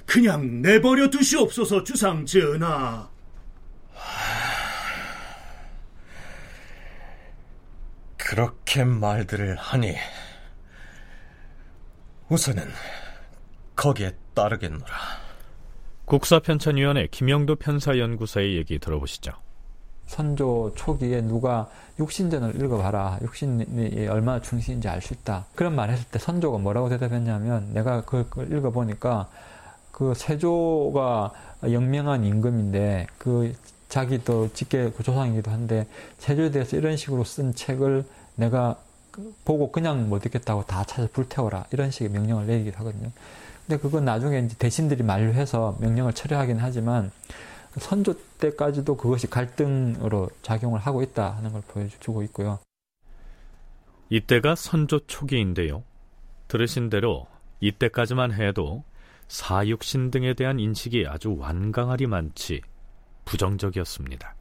그냥 0.05 0.61
내버려 0.61 1.09
두시옵소서 1.09 1.83
주상 1.83 2.25
전하. 2.25 3.09
그렇게 8.17 8.83
말들을 8.83 9.55
하니 9.55 9.95
우선은 12.29 12.63
거기에 13.75 14.15
따르겠노라. 14.33 14.93
국사편찬위원회 16.05 17.07
김영도 17.07 17.55
편사연구소의 17.55 18.57
얘기 18.57 18.79
들어보시죠. 18.79 19.31
선조 20.07 20.71
초기에 20.75 21.21
누가 21.21 21.69
육신전을 21.99 22.61
읽어봐라. 22.61 23.19
육신이 23.21 24.07
얼마나 24.07 24.39
충신인지 24.39 24.87
알 24.87 25.01
수 25.01 25.13
있다. 25.13 25.45
그런 25.55 25.75
말 25.75 25.89
했을 25.89 26.05
때 26.09 26.19
선조가 26.19 26.59
뭐라고 26.59 26.89
대답했냐면 26.89 27.73
내가 27.73 28.01
그걸 28.01 28.51
읽어보니까 28.51 29.29
그 29.95 30.13
세조가 30.13 31.31
영명한 31.71 32.25
임금인데 32.25 33.07
그 33.17 33.53
자기도 33.87 34.51
직계 34.51 34.91
조상이기도 34.91 35.49
한데 35.49 35.87
세조에 36.17 36.51
대해서 36.51 36.75
이런 36.75 36.97
식으로 36.97 37.23
쓴 37.23 37.55
책을 37.55 38.03
내가 38.35 38.77
보고 39.45 39.71
그냥 39.71 40.09
못 40.09 40.25
읽겠다고 40.25 40.65
다 40.65 40.83
찾아 40.83 41.07
불태워라 41.13 41.67
이런 41.71 41.91
식의 41.91 42.09
명령을 42.09 42.45
내리기도 42.45 42.77
하거든요. 42.79 43.09
근데 43.65 43.81
그건 43.81 44.03
나중에 44.03 44.39
이제 44.39 44.57
대신들이 44.59 45.01
만류해서 45.01 45.77
명령을 45.79 46.11
철회하긴 46.11 46.57
하지만 46.59 47.09
선조 47.77 48.15
때까지도 48.39 48.97
그것이 48.97 49.29
갈등으로 49.29 50.29
작용을 50.41 50.81
하고 50.81 51.03
있다 51.03 51.37
하는 51.37 51.53
걸 51.53 51.61
보여주고 51.69 52.21
있고요. 52.23 52.59
이때가 54.09 54.55
선조 54.55 54.99
초기인데요. 55.07 55.83
들으신 56.49 56.89
대로 56.89 57.27
이때까지만 57.61 58.33
해도 58.33 58.83
사육신 59.27 60.11
등에 60.11 60.33
대한 60.33 60.59
인식이 60.59 61.05
아주 61.07 61.35
완강하리 61.37 62.07
많지 62.07 62.61
부정적이었습니다. 63.25 64.35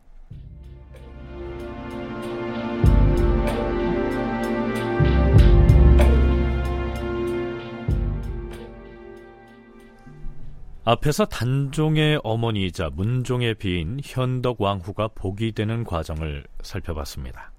앞에서 10.87 11.25
단종의 11.25 12.21
어머니이자 12.23 12.91
문종의 12.91 13.55
비인 13.55 13.99
현덕 14.05 14.61
왕후가 14.61 15.09
복이 15.09 15.53
되는 15.53 15.83
과정을 15.83 16.45
살펴봤습니다. 16.63 17.53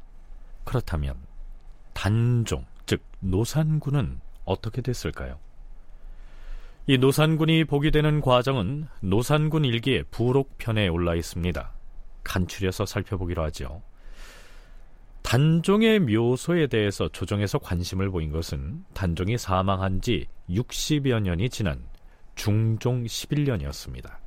그렇다면 0.64 1.16
단종, 1.94 2.66
즉 2.86 3.02
노산군은 3.22 4.20
어떻게 4.46 4.84
됐을까요? 4.84 5.40
이 6.88 7.00
노산군이 7.00 7.66
복이 7.66 7.90
되는 7.90 8.22
과정은 8.22 8.86
노산군 9.02 9.66
일기의 9.66 10.04
부록편에 10.12 10.88
올라 10.88 11.16
있습니다. 11.16 11.74
간추려서 12.24 12.86
살펴보기로 12.86 13.42
하죠. 13.46 13.82
단종의 15.24 16.02
묘소에 16.02 16.68
대해서 16.68 17.08
조정에서 17.08 17.58
관심을 17.58 18.12
보인 18.12 18.32
것은 18.32 18.86
단종이 18.94 19.36
사망한 19.40 20.02
지 20.02 20.28
60여 20.48 21.22
년이 21.22 21.50
지난 21.50 21.84
중종 22.36 23.04
11년이었습니다. 23.04 24.18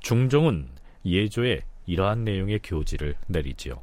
중종은 0.00 0.68
예조에 1.06 1.62
이러한 1.86 2.24
내용의 2.24 2.60
교지를 2.62 3.14
내리지요. 3.26 3.82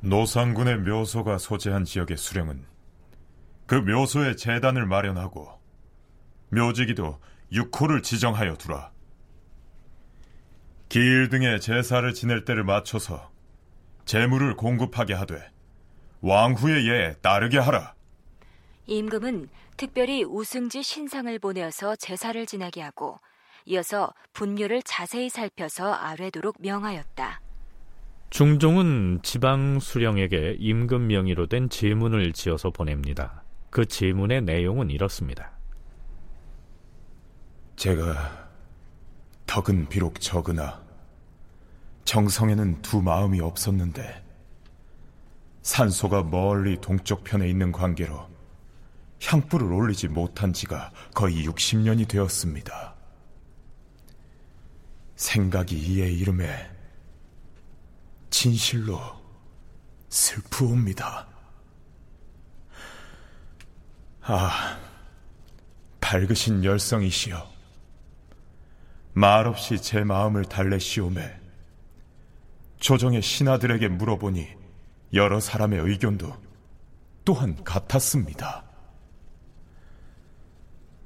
노상군의 0.00 0.78
묘소가 0.78 1.38
소재한 1.38 1.84
지역의 1.84 2.16
수령은 2.16 2.64
그 3.66 3.76
묘소에 3.76 4.34
재단을 4.34 4.86
마련하고 4.86 5.61
묘지기도 6.52 7.18
6호를 7.52 8.02
지정하여 8.02 8.56
두라. 8.56 8.90
기일 10.88 11.30
등의 11.30 11.60
제사를 11.60 12.12
지낼 12.12 12.44
때를 12.44 12.64
맞춰서 12.64 13.30
재물을 14.04 14.54
공급하게 14.56 15.14
하되 15.14 15.50
왕후의 16.20 16.86
예에 16.88 17.14
따르게 17.22 17.58
하라. 17.58 17.94
임금은 18.86 19.48
특별히 19.76 20.22
우승지 20.22 20.82
신상을 20.82 21.38
보내어서 21.38 21.96
제사를 21.96 22.44
지나게 22.44 22.82
하고 22.82 23.18
이어서 23.64 24.12
분묘를 24.34 24.82
자세히 24.82 25.30
살펴서 25.30 25.92
아뢰도록 25.92 26.56
명하였다. 26.60 27.40
중종은 28.28 29.20
지방 29.22 29.78
수령에게 29.78 30.56
임금 30.58 31.06
명의로 31.06 31.46
된 31.46 31.70
제문을 31.70 32.32
지어서 32.32 32.70
보냅니다. 32.70 33.44
그 33.70 33.86
제문의 33.86 34.42
내용은 34.42 34.90
이렇습니다. 34.90 35.52
제가 37.82 38.48
덕은 39.44 39.88
비록 39.88 40.20
적으나 40.20 40.80
정성에는 42.04 42.80
두 42.80 43.02
마음이 43.02 43.40
없었는데 43.40 44.24
산소가 45.62 46.22
멀리 46.22 46.80
동쪽 46.80 47.24
편에 47.24 47.48
있는 47.48 47.72
관계로 47.72 48.30
향불을 49.20 49.72
올리지 49.72 50.06
못한 50.06 50.52
지가 50.52 50.92
거의 51.12 51.44
60년이 51.44 52.06
되었습니다. 52.06 52.94
생각이 55.16 55.76
이에 55.76 56.08
이름에 56.08 56.70
진실로 58.30 59.00
슬프옵니다. 60.08 61.26
아, 64.20 64.78
밝으신 66.00 66.62
열성이시여. 66.62 67.51
말없이 69.14 69.80
제 69.80 70.04
마음을 70.04 70.44
달래시오매. 70.44 71.40
조정의 72.78 73.22
신하들에게 73.22 73.88
물어보니 73.88 74.48
여러 75.14 75.38
사람의 75.38 75.80
의견도 75.80 76.34
또한 77.24 77.62
같았습니다. 77.62 78.64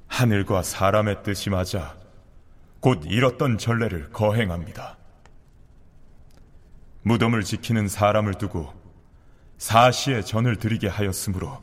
하늘과 0.07 0.63
사람의 0.63 1.21
뜻이 1.23 1.49
맞아 1.49 1.95
곧 2.79 3.03
잃었던 3.05 3.57
전례를 3.57 4.11
거행합니다. 4.11 4.97
무덤을 7.03 7.43
지키는 7.43 7.87
사람을 7.87 8.35
두고 8.35 8.73
사시의 9.57 10.25
전을 10.25 10.55
드리게 10.55 10.87
하였으므로 10.87 11.61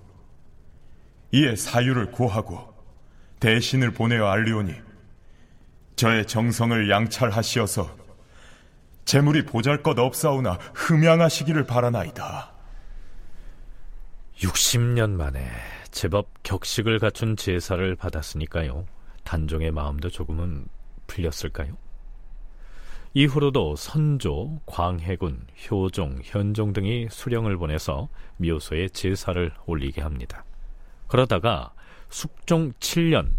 이에 1.33 1.57
사유를 1.57 2.13
고하고 2.13 2.73
대신을 3.41 3.93
보내어 3.93 4.29
알리오니 4.29 4.75
저의 6.05 6.27
정성을 6.27 6.90
양찰하시어서 6.90 7.97
재물이 9.07 9.47
보잘것 9.47 9.99
없사오나 9.99 10.59
흠양하시기를 10.75 11.64
바라나이다. 11.64 12.53
60년 14.37 15.12
만에 15.12 15.49
제법 15.93 16.29
격식을 16.43 16.99
갖춘 16.99 17.37
제사를 17.37 17.97
받았으니까요. 17.97 18.85
단종의 19.25 19.71
마음도 19.71 20.11
조금은 20.11 20.67
풀렸을까요? 21.07 21.79
이후로도 23.15 23.75
선조, 23.77 24.61
광해군, 24.67 25.46
효종, 25.71 26.21
현종 26.23 26.75
등이 26.75 27.09
수령을 27.11 27.57
보내서 27.57 28.11
묘소에 28.37 28.88
제사를 28.88 29.50
올리게 29.65 30.02
합니다. 30.02 30.44
그러다가 31.07 31.73
숙종 32.11 32.75
7년 32.75 33.31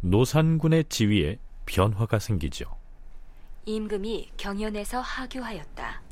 노산군의 0.00 0.84
지위에 0.88 1.40
변화가 1.66 2.18
생기죠. 2.18 2.64
임금이 3.66 4.30
경연에서 4.36 5.00
하교하였다. 5.00 6.02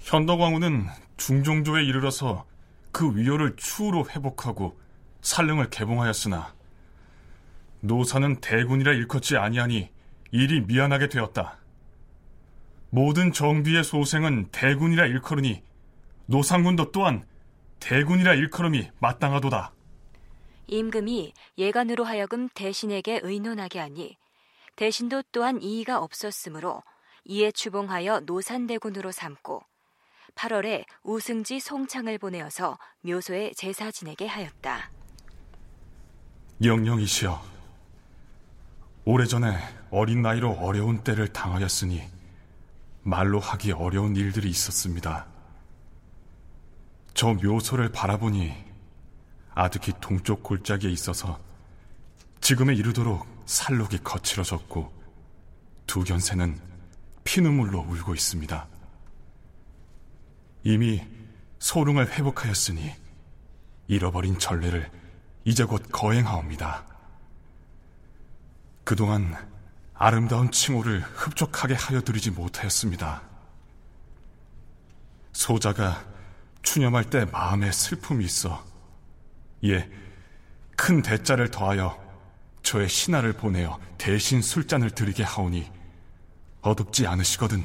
현덕왕후는 0.00 0.86
중종조에 1.16 1.84
이르러서 1.84 2.44
그 2.92 3.16
위호를 3.16 3.56
추후로 3.56 4.08
회복하고 4.10 4.78
살릉을 5.22 5.70
개봉하였으나 5.70 6.54
노사는 7.80 8.40
대군이라 8.40 8.92
일컫지 8.92 9.36
아니하니 9.36 9.90
일이 10.32 10.60
미안하게 10.60 11.08
되었다. 11.08 11.58
모든 12.90 13.32
정비의 13.32 13.84
소생은 13.84 14.48
대군이라 14.52 15.06
일컬으니 15.06 15.62
노상군도 16.26 16.92
또한 16.92 17.24
대군이라 17.80 18.34
일컬음이 18.34 18.90
마땅하도다. 18.98 19.73
임금이 20.66 21.32
예간으로 21.58 22.04
하여금 22.04 22.48
대신에게 22.50 23.20
의논하게 23.22 23.78
하니 23.78 24.16
대신도 24.76 25.22
또한 25.32 25.62
이의가 25.62 26.00
없었으므로 26.00 26.82
이에 27.24 27.52
추봉하여 27.52 28.20
노산대군으로 28.20 29.12
삼고 29.12 29.62
8월에 30.34 30.84
우승지 31.02 31.60
송창을 31.60 32.18
보내어서 32.18 32.78
묘소에 33.02 33.52
제사 33.56 33.90
지내게 33.90 34.26
하였다. 34.26 34.90
영영이시여, 36.62 37.40
오래전에 39.04 39.56
어린 39.90 40.22
나이로 40.22 40.52
어려운 40.52 41.04
때를 41.04 41.28
당하였으니 41.28 42.02
말로 43.02 43.38
하기 43.38 43.72
어려운 43.72 44.16
일들이 44.16 44.48
있었습니다. 44.48 45.26
저 47.12 47.34
묘소를 47.34 47.92
바라보니 47.92 48.63
아득히 49.54 49.92
동쪽 50.00 50.42
골짜기에 50.42 50.90
있어서 50.90 51.40
지금에 52.40 52.74
이르도록 52.74 53.26
살록이 53.46 53.98
거칠어졌고 53.98 54.92
두 55.86 56.04
견새는 56.04 56.60
피눈물로 57.24 57.80
울고 57.80 58.14
있습니다. 58.14 58.68
이미 60.64 61.02
소릉을 61.58 62.12
회복하였으니 62.12 62.92
잃어버린 63.86 64.38
전례를 64.38 64.90
이제 65.44 65.64
곧 65.64 65.82
거행하옵니다. 65.92 66.84
그동안 68.82 69.34
아름다운 69.94 70.50
칭호를 70.50 71.00
흡족하게 71.00 71.74
하여 71.74 72.00
드리지 72.00 72.30
못하였습니다. 72.30 73.22
소자가 75.32 76.04
추념할 76.62 77.08
때 77.08 77.24
마음에 77.26 77.70
슬픔이 77.70 78.24
있어 78.24 78.73
예, 79.64 79.88
큰 80.76 81.02
대자를 81.02 81.50
더하여 81.50 82.02
저의 82.62 82.88
신하를 82.88 83.34
보내어 83.34 83.78
대신 83.98 84.42
술잔을 84.42 84.90
드리게 84.90 85.22
하오니 85.22 85.70
어둡지 86.62 87.06
않으시거든 87.06 87.62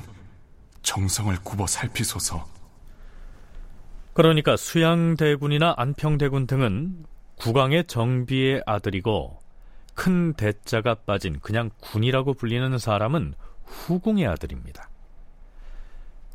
정성을 0.81 1.35
굽어 1.43 1.67
살피소서. 1.67 2.47
그러니까 4.13 4.57
수양대군이나 4.57 5.75
안평대군 5.77 6.47
등은 6.47 7.05
국왕의 7.35 7.85
정비의 7.85 8.63
아들이고 8.65 9.39
큰 9.93 10.33
대자가 10.33 10.95
빠진 10.95 11.39
그냥 11.39 11.69
군이라고 11.81 12.33
불리는 12.33 12.77
사람은 12.77 13.33
후궁의 13.65 14.27
아들입니다. 14.27 14.89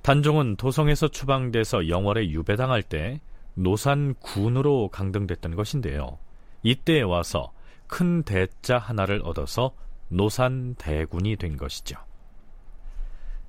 단종은 0.02 0.56
도성에서 0.56 1.08
추방돼서 1.08 1.88
영월에 1.88 2.28
유배당할 2.30 2.82
때 2.82 3.20
노산군으로 3.54 4.88
강등됐던 4.88 5.56
것인데요. 5.56 6.18
이때에 6.62 7.02
와서 7.02 7.52
큰 7.86 8.22
대자 8.22 8.78
하나를 8.78 9.22
얻어서 9.24 9.74
노산대군이 10.08 11.36
된 11.36 11.56
것이죠. 11.56 11.96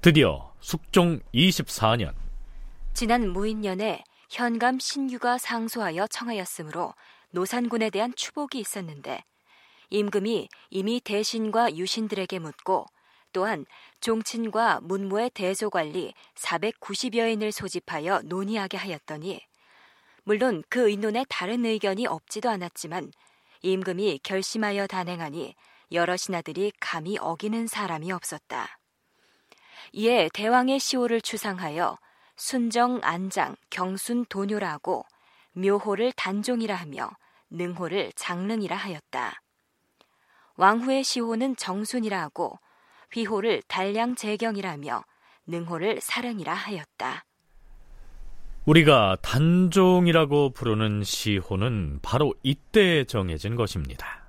드디어 0.01 0.53
숙종 0.60 1.20
24년 1.34 2.14
지난 2.93 3.30
무인년에 3.30 4.03
현감 4.30 4.80
신유가 4.80 5.38
상소하여 5.38 6.08
청하였으므로 6.08 6.93
노산군에 7.32 7.89
대한 7.89 8.14
추복이 8.16 8.60
있었는데 8.60 9.24
임금이 9.89 10.47
이미 10.70 11.01
대신과 11.01 11.76
유신들에게 11.76 12.39
묻고 12.39 12.86
또한 13.34 13.66
종친과 13.99 14.80
문무의 14.84 15.30
대조관리 15.32 16.14
490여인을 16.36 17.51
소집하여 17.51 18.22
논의하게 18.26 18.78
하였더니 18.78 19.41
물론 20.26 20.64
그 20.70 20.90
의논에 20.90 21.24
다른 21.30 21.66
의견이 21.66 22.08
없지도 22.08 22.50
않았지만 22.50 23.12
임금이 23.62 24.22
결심하여 24.24 24.88
단행하니 24.88 25.56
여러 25.92 26.18
신하들이 26.18 26.72
감히 26.80 27.18
어기는 27.20 27.68
사람이 27.68 28.12
없었다. 28.12 28.80
이에 29.94 30.30
대왕의 30.34 30.80
시호를 30.80 31.22
추상하여 31.22 32.00
순정 32.38 33.02
안장 33.04 33.56
경순 33.70 34.26
도뇨라고 34.26 35.06
묘호를 35.54 36.12
단종이라 36.14 36.74
하며 36.74 37.12
능호를 37.52 38.12
장릉이라 38.16 38.76
하였다. 38.76 39.42
왕후의 40.56 41.04
시호는 41.04 41.56
정순이라 41.56 42.20
하고 42.20 42.58
휘호를 43.14 43.62
달량 43.68 44.16
재경이라며 44.16 45.04
능호를 45.46 46.02
사릉이라 46.02 46.52
하였다. 46.52 47.26
우리가 48.66 49.16
단종이라고 49.22 50.49
부르는 50.49 51.03
시호는 51.03 51.99
바로 52.01 52.34
이때 52.41 53.03
정해진 53.03 53.55
것입니다. 53.55 54.26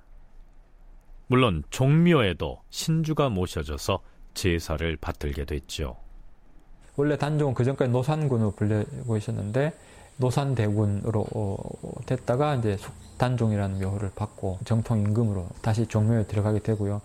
물론 1.25 1.63
종묘에도 1.71 2.61
신주가 2.69 3.29
모셔져서 3.29 3.99
제사를 4.35 4.95
받들게 4.97 5.45
됐죠. 5.45 5.97
원래 6.95 7.17
단종은 7.17 7.55
그 7.55 7.63
전까지 7.63 7.91
노산군으로 7.91 8.51
불리고 8.51 9.17
있었는데 9.17 9.73
노산대군으로 10.17 11.25
어, 11.33 11.57
됐다가 12.05 12.55
이제 12.55 12.77
단종이라는 13.17 13.79
묘호를 13.79 14.11
받고 14.15 14.59
정통 14.65 14.99
임금으로 14.99 15.47
다시 15.63 15.87
종묘에 15.87 16.25
들어가게 16.25 16.59
되고요. 16.59 17.01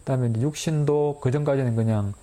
그다음에 0.00 0.32
육신도 0.40 1.18
그 1.20 1.32
전까지는 1.32 1.74
그냥 1.74 2.14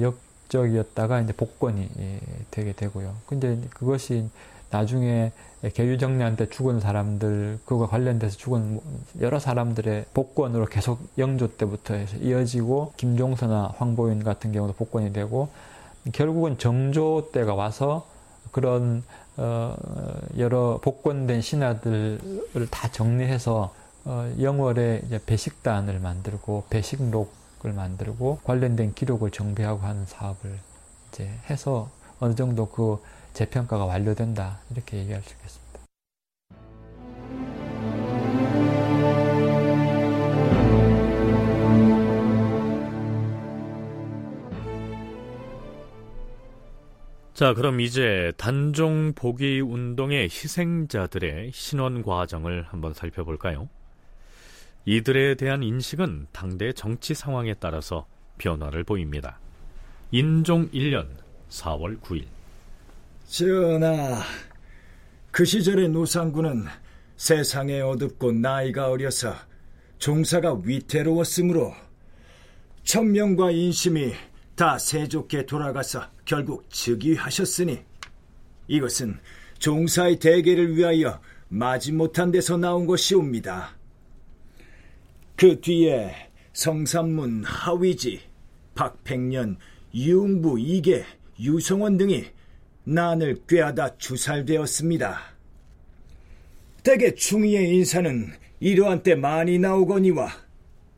역 0.00 0.18
적이었다가 0.52 1.20
이제 1.20 1.32
복권이 1.32 1.88
예, 1.98 2.20
되게 2.50 2.72
되고요. 2.72 3.14
근데 3.26 3.58
그것이 3.70 4.28
나중에 4.70 5.32
계유정리한테 5.74 6.48
죽은 6.48 6.80
사람들, 6.80 7.60
그거 7.64 7.86
관련돼서 7.86 8.36
죽은 8.36 8.80
여러 9.20 9.38
사람들의 9.38 10.06
복권으로 10.12 10.66
계속 10.66 11.00
영조 11.18 11.56
때부터 11.56 11.94
해서 11.94 12.16
이어지고 12.16 12.92
김종서나 12.96 13.74
황보윤 13.76 14.24
같은 14.24 14.52
경우도 14.52 14.74
복권이 14.74 15.12
되고 15.12 15.48
결국은 16.12 16.58
정조 16.58 17.30
때가 17.32 17.54
와서 17.54 18.06
그런 18.50 19.04
어 19.36 19.74
여러 20.36 20.78
복권된 20.82 21.40
신하들을 21.40 22.68
다 22.70 22.90
정리해서 22.90 23.72
어 24.04 24.34
영월에 24.40 25.02
이제 25.06 25.20
배식단을 25.24 26.00
만들고 26.00 26.64
배식록 26.68 27.32
을 27.64 27.72
만들고 27.72 28.40
관련된 28.42 28.94
기록을 28.94 29.30
정비하고 29.30 29.82
하는 29.82 30.04
사업을 30.06 30.58
이제 31.08 31.30
해서 31.48 31.90
어느 32.18 32.34
정도 32.34 32.68
그 32.68 33.00
재평가가 33.34 33.84
완료된다 33.84 34.58
이렇게 34.70 34.98
얘기할 34.98 35.22
수 35.22 35.34
있겠습니다. 35.34 35.62
자, 47.34 47.54
그럼 47.54 47.80
이제 47.80 48.32
단종 48.36 49.14
복위 49.14 49.60
운동의 49.60 50.24
희생자들의 50.24 51.50
신원 51.52 52.02
과정을 52.02 52.64
한번 52.64 52.92
살펴볼까요? 52.92 53.68
이들에 54.84 55.36
대한 55.36 55.62
인식은 55.62 56.26
당대 56.32 56.72
정치 56.72 57.14
상황에 57.14 57.54
따라서 57.54 58.06
변화를 58.38 58.82
보입니다. 58.82 59.38
인종 60.10 60.68
1년 60.70 61.06
4월 61.50 62.00
9일 62.00 62.24
전하, 63.26 64.20
그 65.30 65.44
시절의 65.44 65.88
노상군은 65.88 66.66
세상에 67.16 67.80
어둡고 67.80 68.32
나이가 68.32 68.90
어려서 68.90 69.34
종사가 69.98 70.60
위태로웠으므로 70.64 71.72
천명과 72.82 73.52
인심이 73.52 74.12
다 74.56 74.76
세좋게 74.78 75.46
돌아가서 75.46 76.10
결국 76.24 76.68
즉위하셨으니 76.68 77.80
이것은 78.66 79.18
종사의 79.60 80.18
대계를 80.18 80.76
위하여 80.76 81.20
마지 81.48 81.92
못한 81.92 82.32
데서 82.32 82.56
나온 82.56 82.86
것이옵니다. 82.86 83.76
그 85.36 85.60
뒤에 85.60 86.14
성삼문, 86.52 87.44
하위지, 87.44 88.20
박팽년, 88.74 89.56
유웅부, 89.94 90.58
이계, 90.60 91.04
유성원 91.40 91.96
등이 91.96 92.24
난을 92.84 93.42
꾀하다 93.48 93.98
주살되었습니다. 93.98 95.20
대개 96.82 97.14
충의의 97.14 97.76
인사는 97.76 98.32
이러한 98.60 99.02
때 99.02 99.14
많이 99.14 99.58
나오거니와 99.58 100.28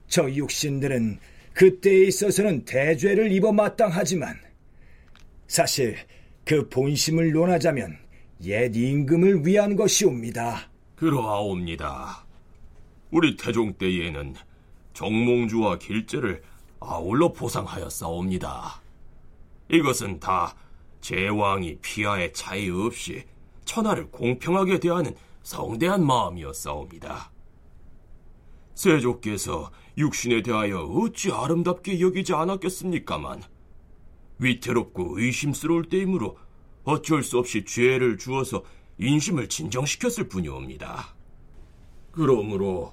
저 0.09 0.31
육신들은 0.31 1.19
그때에 1.53 2.05
있어서는 2.05 2.65
대죄를 2.65 3.33
입어 3.33 3.53
마땅하지만 3.53 4.37
사실 5.47 5.97
그 6.45 6.69
본심을 6.69 7.33
논하자면 7.33 7.97
옛 8.45 8.75
임금을 8.75 9.47
위한 9.47 9.77
것이옵니다. 9.77 10.71
그러하옵니다. 10.97 12.24
우리 13.15 13.37
태종 13.37 13.75
때에는 13.75 14.35
정몽주와 14.93 15.79
길제를 15.79 16.43
아울러 16.81 17.33
보상하였사옵니다. 17.33 18.83
이것은 19.71 20.19
다 20.19 20.57
제왕이 21.01 21.79
피하의 21.81 22.33
차이 22.33 22.69
없이 22.71 23.23
천하를 23.65 24.11
공평하게 24.11 24.81
대하는 24.81 25.15
성대한 25.45 26.05
마음이었사옵니다. 26.05 27.31
세조께서 28.75 29.71
육신에 29.97 30.43
대하여 30.43 30.81
어찌 30.81 31.31
아름답게 31.31 32.01
여기지 32.01 32.35
않았겠습니까만 32.35 33.45
위태롭고 34.41 35.21
의심스러울 35.21 35.89
때이므로 35.89 36.37
어쩔 36.83 37.23
수 37.23 37.39
없이 37.39 37.65
죄를 37.65 38.19
주어서 38.19 38.65
인심을 38.99 39.49
진정시켰을 39.49 40.29
뿐이옵니다. 40.29 41.15
그러므로 42.11 42.93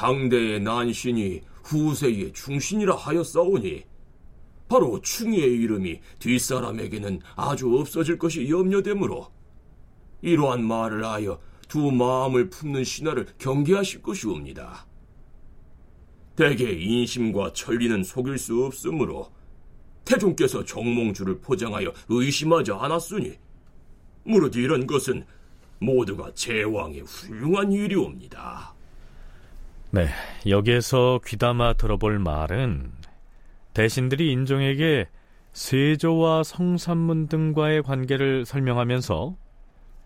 당대의 0.00 0.60
난신이 0.60 1.42
후세의 1.62 2.32
충신이라 2.32 2.96
하였사오니 2.96 3.84
바로 4.66 4.98
충의 5.02 5.38
이름이 5.40 6.00
뒷사람에게는 6.18 7.20
아주 7.36 7.76
없어질 7.76 8.16
것이 8.16 8.48
염려되므로 8.48 9.30
이러한 10.22 10.64
말을 10.64 11.04
하여 11.04 11.38
두 11.68 11.90
마음을 11.92 12.48
품는 12.48 12.82
신하를 12.82 13.26
경계하실 13.36 14.00
것이옵니다. 14.00 14.86
대개 16.34 16.72
인심과 16.72 17.52
천리는 17.52 18.02
속일 18.02 18.38
수 18.38 18.64
없으므로 18.64 19.30
태종께서 20.06 20.64
정몽주를 20.64 21.40
포장하여 21.40 21.92
의심하지 22.08 22.72
않았으니 22.72 23.34
무릇 24.24 24.56
이런 24.56 24.86
것은 24.86 25.26
모두가 25.78 26.32
제왕의 26.32 27.00
훌륭한 27.00 27.70
일이옵니다. 27.72 28.79
네, 29.92 30.06
여기에서 30.46 31.18
귀담아 31.26 31.72
들어볼 31.72 32.20
말은 32.20 32.92
대신들이 33.74 34.30
인종에게 34.30 35.08
세조와 35.52 36.44
성산문 36.44 37.26
등과의 37.26 37.82
관계를 37.82 38.46
설명하면서 38.46 39.34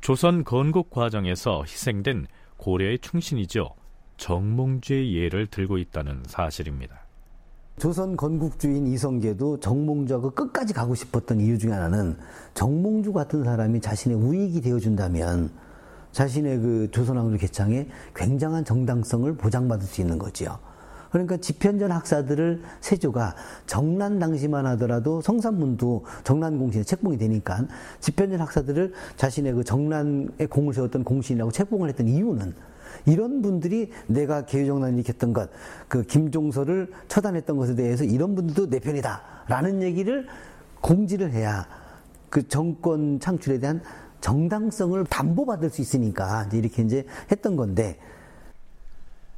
조선 0.01 0.43
건국 0.43 0.89
과정에서 0.89 1.65
희생된 1.65 2.27
고려의 2.57 3.01
충신이죠. 3.01 3.75
정몽주의 4.17 5.17
예를 5.17 5.49
들고 5.49 5.77
있다는 5.77 6.23
사실입니다. 6.27 7.05
조선 7.79 8.17
건국주인 8.17 8.87
이성계도 8.87 9.61
정몽주하고 9.61 10.31
끝까지 10.31 10.73
가고 10.73 10.95
싶었던 10.95 11.41
이유 11.41 11.59
중에 11.59 11.73
하나는 11.73 12.17
정몽주 12.55 13.13
같은 13.13 13.45
사람이 13.45 13.83
자신의 13.83 14.17
우익이 14.17 14.63
되어준다면 14.63 15.51
자신의 16.15 16.59
그 16.61 16.89
조선왕조 16.93 17.39
개창에 17.39 17.89
굉장한 18.15 18.65
정당성을 18.65 19.37
보장받을 19.37 19.85
수 19.87 20.01
있는 20.01 20.17
거지요. 20.17 20.59
그러니까 21.11 21.37
집현전 21.37 21.93
학사들을 21.93 22.63
세조가 22.81 23.37
정난 23.67 24.19
당시만 24.19 24.67
하더라도 24.67 25.21
성산문도 25.21 26.05
정난 26.25 26.59
공신에 26.59 26.83
책봉이 26.83 27.19
되니까 27.19 27.67
집현전 28.01 28.41
학사들을 28.41 28.93
자신의 29.17 29.53
그 29.53 29.65
정난에 29.65 30.47
공을 30.49 30.73
세웠던 30.75 31.05
공신이라고 31.05 31.53
책봉을 31.53 31.89
했던 31.89 32.09
이유는 32.09 32.55
이런 33.07 33.43
분들이 33.43 33.91
내가 34.07 34.45
개유정난을 34.47 34.95
일으켰던 34.95 35.33
것, 35.33 35.51
그 35.89 36.03
김종서를 36.05 36.91
처단했던 37.09 37.57
것에 37.57 37.75
대해서 37.75 38.05
이런 38.05 38.35
분들도 38.35 38.71
내 38.71 38.79
편이다라는 38.79 39.83
얘기를 39.83 40.27
공지를 40.81 41.33
해야 41.33 41.67
그 42.29 42.49
정권 42.49 43.21
창출에 43.21 43.59
대한 43.59 43.81
정당성을 44.25 45.05
담보받을 45.05 45.69
수 45.69 45.83
있으니까 45.83 46.49
이렇게 46.51 46.83
이제 46.83 47.05
했던 47.31 47.57
건데. 47.57 48.01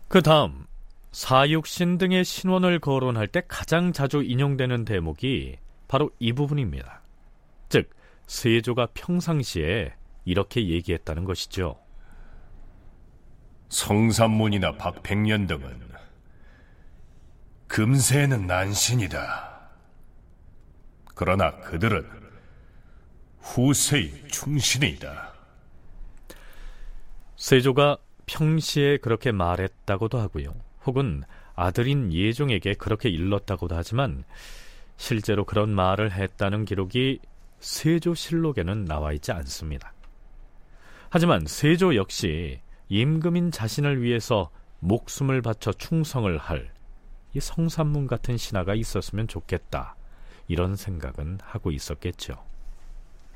그 0.07 0.23
다음 0.23 0.65
사육신 1.11 1.99
등의 1.99 2.25
신원을 2.25 2.79
거론할 2.79 3.27
때 3.27 3.43
가장 3.49 3.93
자주 3.93 4.23
인용되는 4.23 4.85
대목이 4.85 5.59
바로 5.89 6.11
이 6.21 6.33
부분입니다. 6.33 7.03
즉 7.69 7.91
세조가 8.29 8.91
평상시에 8.95 9.93
이렇게 10.25 10.69
얘기했다는 10.69 11.25
것이죠. 11.25 11.81
성삼문이나 13.71 14.77
박백년 14.77 15.49
등은 15.49 15.81
금세는 17.67 18.47
난신이다. 18.47 19.69
그러나 21.17 21.57
그들은 21.57 22.26
후세의 23.47 24.29
충신이다. 24.29 25.33
세조가 27.37 27.99
평시에 28.27 28.99
그렇게 28.99 29.33
말했다고도 29.33 30.19
하고요. 30.19 30.55
혹은 30.85 31.23
아들인 31.55 32.13
예종에게 32.13 32.75
그렇게 32.75 33.09
일렀다고도 33.09 33.75
하지만 33.75 34.25
실제로 34.97 35.45
그런 35.45 35.71
말을 35.71 36.13
했다는 36.13 36.65
기록이 36.65 37.21
세조실록에는 37.61 38.85
나와 38.85 39.13
있지 39.13 39.33
않습니다. 39.33 39.93
하지만 41.09 41.47
세조 41.47 41.97
역시 41.97 42.61
임금인 42.89 43.51
자신을 43.51 44.03
위해서 44.03 44.51
목숨을 44.81 45.43
바쳐 45.43 45.73
충성을 45.73 46.37
할 46.39 46.77
이 47.37 47.41
성산문 47.41 48.07
같은 48.07 48.39
신하가 48.39 48.75
있었으면 48.75 49.29
좋겠다. 49.29 49.95
이런 50.49 50.75
생각은 50.75 51.39
하고 51.43 51.71
있었겠죠. 51.71 52.43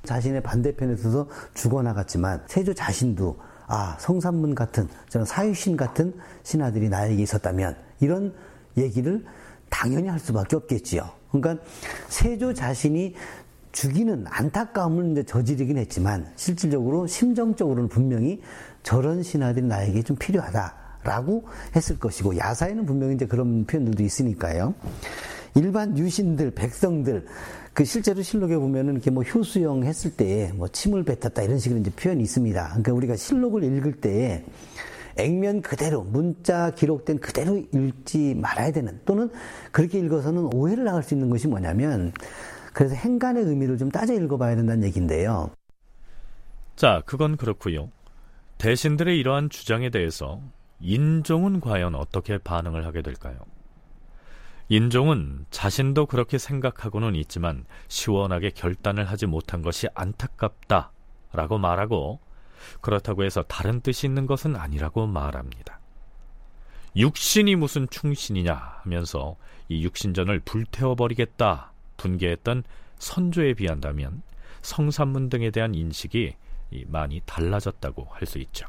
자신의 0.05 0.43
반대편에 0.43 0.97
서서 0.97 1.29
죽어나갔지만 1.55 2.43
세조 2.47 2.75
자신도 2.75 3.39
아 3.67 3.97
성산문 4.01 4.55
같은 4.55 4.89
저는 5.09 5.25
사유신 5.25 5.77
같은 5.77 6.15
신하들이 6.43 6.89
나에게 6.89 7.23
있었다면 7.23 7.77
이런 8.01 8.35
얘기를 8.77 9.25
당연히 9.69 10.09
할 10.09 10.19
수밖에 10.19 10.57
없겠지요. 10.57 11.09
그러니까 11.31 11.65
세조 12.09 12.55
자신이 12.55 13.15
죽이는 13.73 14.25
안타까움을 14.29 15.13
이제 15.13 15.23
저지르긴 15.23 15.79
했지만 15.79 16.27
실질적으로 16.35 17.07
심정적으로는 17.07 17.89
분명히 17.89 18.43
저런 18.83 19.23
신하들이 19.23 19.65
나에게 19.67 20.03
좀 20.03 20.17
필요하다라고 20.17 21.45
했을 21.77 21.99
것이고 21.99 22.37
야사에는 22.37 22.85
분명히 22.87 23.15
이제 23.15 23.27
그런 23.27 23.65
표현들도 23.67 24.03
있으니까요. 24.03 24.75
일반 25.55 25.97
유신들, 25.97 26.53
백성들 26.53 27.27
그 27.73 27.85
실제로 27.85 28.23
실록에 28.23 28.57
보면은 28.57 28.95
이렇게 28.95 29.11
뭐 29.11 29.23
효수영 29.23 29.85
했을 29.85 30.13
때 30.17 30.53
뭐 30.55 30.69
침을 30.69 31.05
뱉었다 31.05 31.43
이런 31.43 31.59
식으로 31.59 31.81
이제 31.81 31.91
표현이 31.91 32.23
있습니다. 32.23 32.69
그러니까 32.69 32.93
우리가 32.93 33.17
실록을 33.17 33.65
읽을 33.65 34.01
때 34.01 34.45
액면 35.17 35.61
그대로 35.63 36.03
문자 36.03 36.71
기록된 36.71 37.19
그대로 37.21 37.57
읽지 37.73 38.35
말아야 38.35 38.73
되는 38.73 39.01
또는 39.05 39.31
그렇게 39.73 39.99
읽어서는 39.99 40.53
오해를 40.55 40.85
나갈 40.85 41.03
수 41.03 41.15
있는 41.15 41.31
것이 41.31 41.49
뭐냐면 41.49 42.13
그래서 42.73 42.95
행간의 42.95 43.45
의미를 43.45 43.79
좀 43.79 43.91
따져 43.91 44.15
읽어봐야 44.15 44.57
된다는 44.57 44.85
얘기인데요. 44.85 45.51
자, 46.77 47.03
그건 47.05 47.37
그렇고요. 47.37 47.91
대신들의 48.59 49.19
이러한 49.19 49.51
주장에 49.51 49.91
대해서 49.91 50.41
인종은 50.81 51.61
과연 51.61 51.95
어떻게 51.95 52.39
반응을 52.39 52.87
하게 52.87 53.03
될까요? 53.03 53.37
인종은 54.71 55.47
자신도 55.51 56.07
그렇게 56.07 56.39
생각하고는 56.39 57.17
있지만 57.17 57.65
시원하게 57.89 58.51
결단을 58.51 59.05
하지 59.11 59.27
못한 59.27 59.63
것이 59.63 59.89
안타깝다 59.95 60.93
라고 61.33 61.59
말하고 61.59 62.21
그렇다고 62.81 63.25
해서 63.25 63.43
다른 63.43 63.81
뜻이 63.81 64.07
있는 64.07 64.27
것은 64.27 64.55
아니라고 64.55 65.09
말합니다. 65.09 65.81
육신이 66.95 67.57
무슨 67.57 67.89
충신이냐 67.91 68.55
하면서 68.83 69.35
이 69.69 69.83
육신전을 69.83 70.39
불태워버리겠다 70.41 71.73
분개했던 71.97 72.63
선조에 73.01 73.55
비한다면 73.55 74.23
성산문 74.63 75.31
등에 75.31 75.51
대한 75.51 75.75
인식이 75.75 76.37
많이 76.87 77.21
달라졌다고 77.27 78.07
할 78.11 78.25
수 78.25 78.39
있죠. 78.39 78.69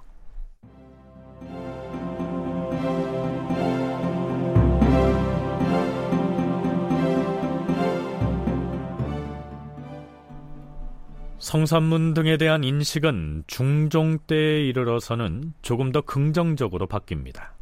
성산문 11.42 12.14
등에 12.14 12.38
대한 12.38 12.64
인식은 12.64 13.46
중종 13.48 14.20
때에 14.20 14.64
이르러서는 14.68 15.56
조금 15.64 15.92
더 15.92 16.02
긍정적으로 16.02 16.86
바뀝니다. 16.88 17.54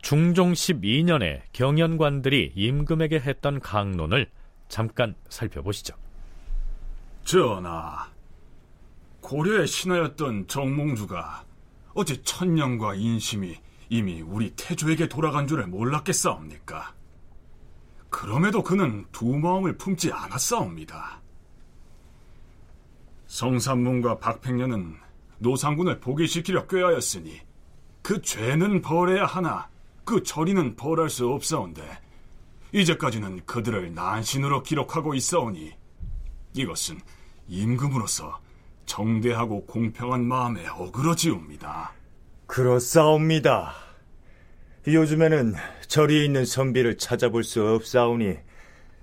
중종 0.00 0.54
12년에 0.54 1.42
경연관들이 1.52 2.52
임금에게 2.56 3.20
했던 3.20 3.60
강론을 3.60 4.30
잠깐 4.68 5.14
살펴보시죠. 5.28 5.94
전하, 7.24 8.08
고려의 9.20 9.66
신하였던 9.66 10.48
정몽주가 10.48 11.44
어제 11.92 12.22
천년과 12.22 12.94
인심이 12.94 13.54
이미 13.90 14.22
우리 14.22 14.50
태조에게 14.56 15.10
돌아간 15.10 15.46
줄을 15.46 15.66
몰랐겠사옵니까? 15.66 16.94
그럼에도 18.08 18.62
그는 18.62 19.04
두 19.12 19.26
마음을 19.26 19.76
품지 19.76 20.10
않았사옵니다. 20.10 21.23
성삼문과 23.34 24.20
박팽년은 24.20 24.94
노상군을 25.38 25.98
복위시키려 25.98 26.68
꾀하였으니 26.68 27.40
그 28.00 28.22
죄는 28.22 28.80
벌해야 28.80 29.26
하나 29.26 29.68
그 30.04 30.22
처리는 30.22 30.76
벌할 30.76 31.10
수 31.10 31.28
없사온데 31.28 31.82
이제까지는 32.70 33.44
그들을 33.44 33.92
난신으로 33.92 34.62
기록하고 34.62 35.14
있사오니 35.16 35.72
이것은 36.52 37.00
임금으로서 37.48 38.38
정대하고 38.86 39.66
공평한 39.66 40.24
마음에 40.24 40.68
어그러지옵니다. 40.68 41.92
그렇사옵니다. 42.46 43.74
요즘에는 44.86 45.54
절이 45.88 46.24
있는 46.24 46.44
선비를 46.44 46.98
찾아볼 46.98 47.42
수 47.42 47.66
없사오니 47.66 48.36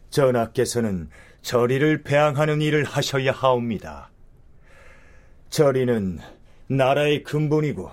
전하께서는 0.10 1.10
절이를 1.42 2.04
배양하는 2.04 2.62
일을 2.62 2.86
하셔야 2.86 3.34
하옵니다. 3.34 4.11
절이는 5.52 6.20
나라의 6.68 7.24
근본이고 7.24 7.92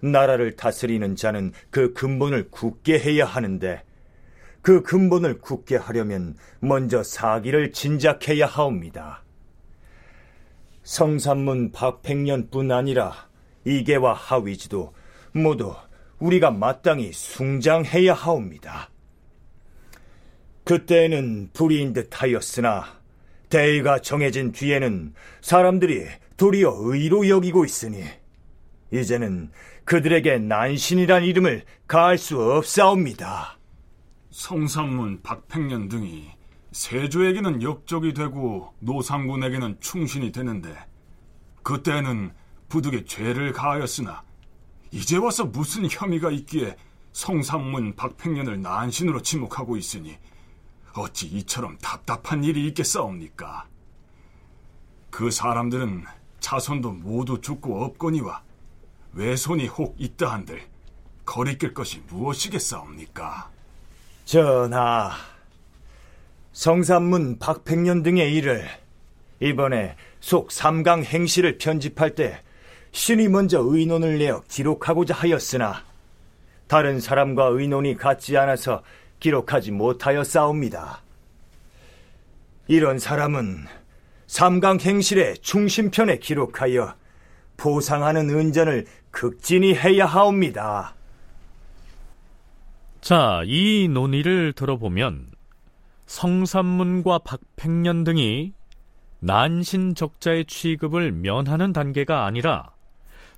나라를 0.00 0.54
다스리는 0.54 1.16
자는 1.16 1.52
그 1.70 1.92
근본을 1.92 2.50
굳게 2.50 2.98
해야 2.98 3.26
하는데 3.26 3.82
그 4.62 4.82
근본을 4.82 5.40
굳게 5.40 5.76
하려면 5.76 6.36
먼저 6.60 7.02
사기를 7.02 7.72
진작해야 7.72 8.46
하옵니다. 8.46 9.24
성산문 10.84 11.72
박팽년뿐 11.72 12.70
아니라 12.70 13.28
이계와 13.64 14.14
하위지도 14.14 14.94
모두 15.32 15.74
우리가 16.20 16.52
마땅히 16.52 17.12
숭장해야 17.12 18.14
하옵니다. 18.14 18.90
그때는 20.64 21.50
불의인 21.52 21.92
듯 21.92 22.10
하였으나 22.12 22.84
대의가 23.48 23.98
정해진 23.98 24.52
뒤에는 24.52 25.14
사람들이 25.40 26.06
도리어 26.42 26.74
의로 26.76 27.28
여기고 27.28 27.64
있으니 27.64 28.02
이제는 28.92 29.52
그들에게 29.84 30.38
난신이란 30.40 31.22
이름을 31.22 31.64
가할 31.86 32.18
수 32.18 32.42
없사옵니다. 32.42 33.60
성삼문, 34.32 35.22
박팽년 35.22 35.88
등이 35.88 36.32
세조에게는 36.72 37.62
역적이 37.62 38.14
되고 38.14 38.74
노상군에게는 38.80 39.78
충신이 39.78 40.32
되는데 40.32 40.76
그때는 41.62 42.32
부득이 42.68 43.04
죄를 43.04 43.52
가하였으나 43.52 44.24
이제 44.90 45.18
와서 45.18 45.44
무슨 45.44 45.86
혐의가 45.88 46.32
있기에 46.32 46.76
성삼문, 47.12 47.94
박팽년을 47.94 48.60
난신으로 48.60 49.22
지목하고 49.22 49.76
있으니 49.76 50.18
어찌 50.96 51.28
이처럼 51.28 51.78
답답한 51.78 52.42
일이 52.42 52.66
있겠사옵니까? 52.66 53.68
그 55.08 55.30
사람들은 55.30 56.04
자손도 56.42 56.90
모두 56.90 57.40
죽고 57.40 57.82
없거니와 57.84 58.42
외손이 59.14 59.68
혹 59.68 59.94
있다 59.98 60.30
한들 60.30 60.60
거리낄 61.24 61.72
것이 61.72 62.02
무엇이겠사옵니까? 62.08 63.50
전하, 64.24 65.12
성산문 66.52 67.38
박백년 67.38 68.02
등의 68.02 68.34
일을 68.34 68.68
이번에 69.40 69.96
속 70.20 70.52
삼강 70.52 71.04
행시를 71.04 71.58
편집할 71.58 72.14
때 72.14 72.42
신이 72.92 73.28
먼저 73.28 73.60
의논을 73.60 74.18
내어 74.18 74.42
기록하고자 74.48 75.14
하였으나 75.14 75.84
다른 76.66 77.00
사람과 77.00 77.46
의논이 77.46 77.96
같지 77.96 78.36
않아서 78.36 78.82
기록하지 79.20 79.70
못하여 79.70 80.24
싸웁니다. 80.24 81.02
이런 82.68 82.98
사람은 82.98 83.66
삼강 84.32 84.80
행실의 84.80 85.36
중심편에 85.42 86.16
기록하여 86.16 86.94
보상하는 87.58 88.30
은전을 88.30 88.86
극진히 89.10 89.74
해야 89.74 90.06
하옵니다. 90.06 90.94
자, 93.02 93.42
이 93.44 93.88
논의를 93.92 94.54
들어보면 94.54 95.32
성삼문과 96.06 97.18
박팽년 97.18 98.04
등이 98.04 98.54
난신적자의 99.20 100.46
취급을 100.46 101.12
면하는 101.12 101.74
단계가 101.74 102.24
아니라 102.24 102.70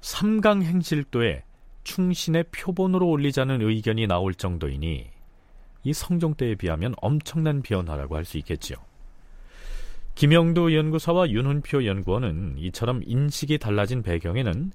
삼강행실도에 0.00 1.42
충신의 1.82 2.44
표본으로 2.52 3.08
올리자는 3.08 3.62
의견이 3.62 4.06
나올 4.06 4.32
정도이니 4.32 5.10
이 5.82 5.92
성종 5.92 6.34
때에 6.34 6.54
비하면 6.54 6.94
엄청난 7.02 7.62
변화라고 7.62 8.14
할 8.14 8.24
수 8.24 8.38
있겠지요. 8.38 8.76
김영도 10.14 10.72
연구사와 10.72 11.30
윤훈표 11.30 11.86
연구원은 11.86 12.54
이처럼 12.58 13.02
인식이 13.04 13.58
달라진 13.58 14.02
배경에는 14.02 14.70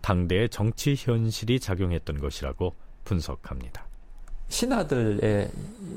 당대의 0.00 0.48
정치 0.48 0.94
현실이 0.96 1.60
작용했던 1.60 2.18
것이라고 2.18 2.74
분석합니다. 3.04 3.84
신하들의 4.48 5.50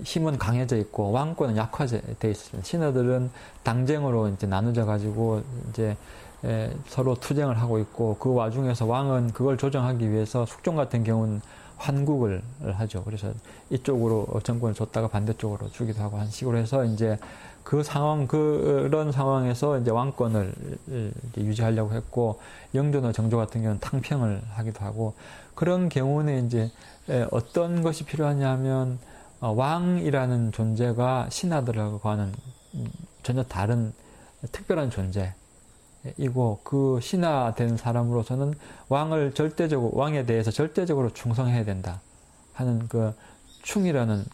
힘은 0.04 0.38
강해져 0.38 0.76
있고 0.78 1.12
왕권은 1.12 1.56
약화돼 1.56 2.02
있습니다. 2.22 2.68
신하들은 2.68 3.32
당쟁으로 3.64 4.28
이제 4.28 4.46
나누져 4.46 4.86
가지고 4.86 5.42
이제 5.70 5.96
서로 6.88 7.16
투쟁을 7.16 7.58
하고 7.62 7.80
있고 7.80 8.18
그 8.20 8.34
와중에서 8.34 8.86
왕은 8.86 9.32
그걸 9.32 9.58
조정하기 9.58 10.12
위해서 10.12 10.46
숙종 10.46 10.76
같은 10.76 11.06
경우는 11.06 11.39
환국을 11.78 12.42
하죠. 12.62 13.04
그래서 13.06 13.34
이쪽으로 13.70 14.28
정권을 14.44 14.76
줬다가 14.76 15.08
반대쪽으로 15.08 15.70
주기도 15.70 16.04
하고 16.04 16.18
한 16.18 16.30
식으로 16.30 16.58
해서 16.58 16.84
이제 16.84 17.18
그 17.64 17.84
상황 17.84 18.28
그런 18.28 19.12
상황에서 19.12 19.78
이제 19.80 19.91
왕권을 19.91 20.53
이제 20.88 21.41
유지하려고 21.41 21.93
했고 21.93 22.39
영조나 22.74 23.12
정조 23.12 23.38
같은 23.38 23.62
경우는 23.62 23.80
탕평을 23.80 24.41
하기도 24.53 24.84
하고 24.86 25.14
그런 25.55 25.89
경우는 25.89 26.47
이제 26.47 26.72
어떤 27.32 27.82
것이 27.82 28.05
필요하냐면 28.05 28.99
어, 29.41 29.51
왕이라는 29.51 30.51
존재가 30.51 31.30
신하들하고는 31.32 32.32
전혀 33.24 33.43
다른 33.43 33.91
특별한 34.51 34.91
존재. 34.91 35.34
이고 36.18 36.59
그 36.64 36.99
신하된 37.01 37.78
사람으로서는 37.78 38.55
왕을 38.89 39.34
절대적으로 39.34 39.91
왕에 39.95 40.26
대해서 40.26 40.49
절대적으로 40.49 41.14
충성해야 41.14 41.64
된다 41.64 42.01
하는 42.53 42.88
그 42.88 43.14
충이라는 43.62 44.26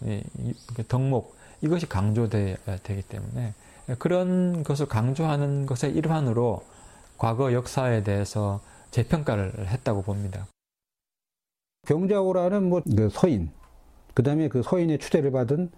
그 0.75 0.88
덕목 0.88 1.37
이것이 1.62 1.88
강조되어야 1.88 2.78
되기 2.84 3.01
때문에 3.01 3.53
그런 3.99 4.64
것을 4.64 4.86
강조하는 4.88 5.66
것의 5.66 5.95
일환으로 5.95 6.64
과거 7.18 7.53
역사에 7.53 8.03
대해서 8.03 8.62
재평가를 8.91 9.68
했다고 9.68 10.03
봅니다. 10.03 10.47
병자호라는 11.88 12.70
뭐 12.70 12.82
그 12.82 13.10
서인, 13.10 13.49
그 14.14 14.24
다음에 14.24 14.49
그 14.49 14.62
서인의 14.62 14.99
추대를 14.99 15.32
받은 15.32 15.72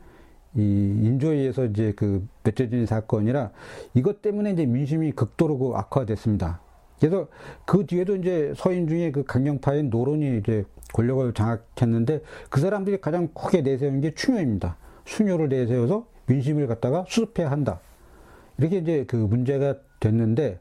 이 0.56 0.62
인조위에서 0.62 1.66
이제 1.66 1.94
그 1.96 2.28
맺혀진 2.44 2.88
사건이라 2.88 3.52
이것 3.94 4.22
때문에 4.24 4.52
이제 4.52 4.66
민심이 4.66 5.12
극도로 5.12 5.60
그 5.60 5.76
악화됐습니다. 5.76 6.60
그래서 7.00 7.28
그 7.66 7.86
뒤에도 7.86 8.16
이제 8.16 8.54
서인 8.58 8.88
중에 8.88 9.12
그 9.12 9.24
강경파인 9.24 9.90
노론이 9.90 10.40
이제 10.40 10.66
권력을 10.94 11.32
장악했는데 11.34 12.22
그 12.50 12.60
사람들이 12.60 13.00
가장 13.00 13.28
크게 13.28 13.62
내세운 13.62 14.02
게 14.02 14.14
추묘입니다. 14.16 14.76
추묘를 15.10 15.50
내세워서 15.50 16.06
민심을 16.28 16.68
갖다가 16.68 17.06
수습해야 17.08 17.50
한다. 17.50 17.80
이렇게 18.58 18.78
이제 18.78 19.06
그 19.08 19.16
문제가 19.16 19.76
됐는데 20.00 20.60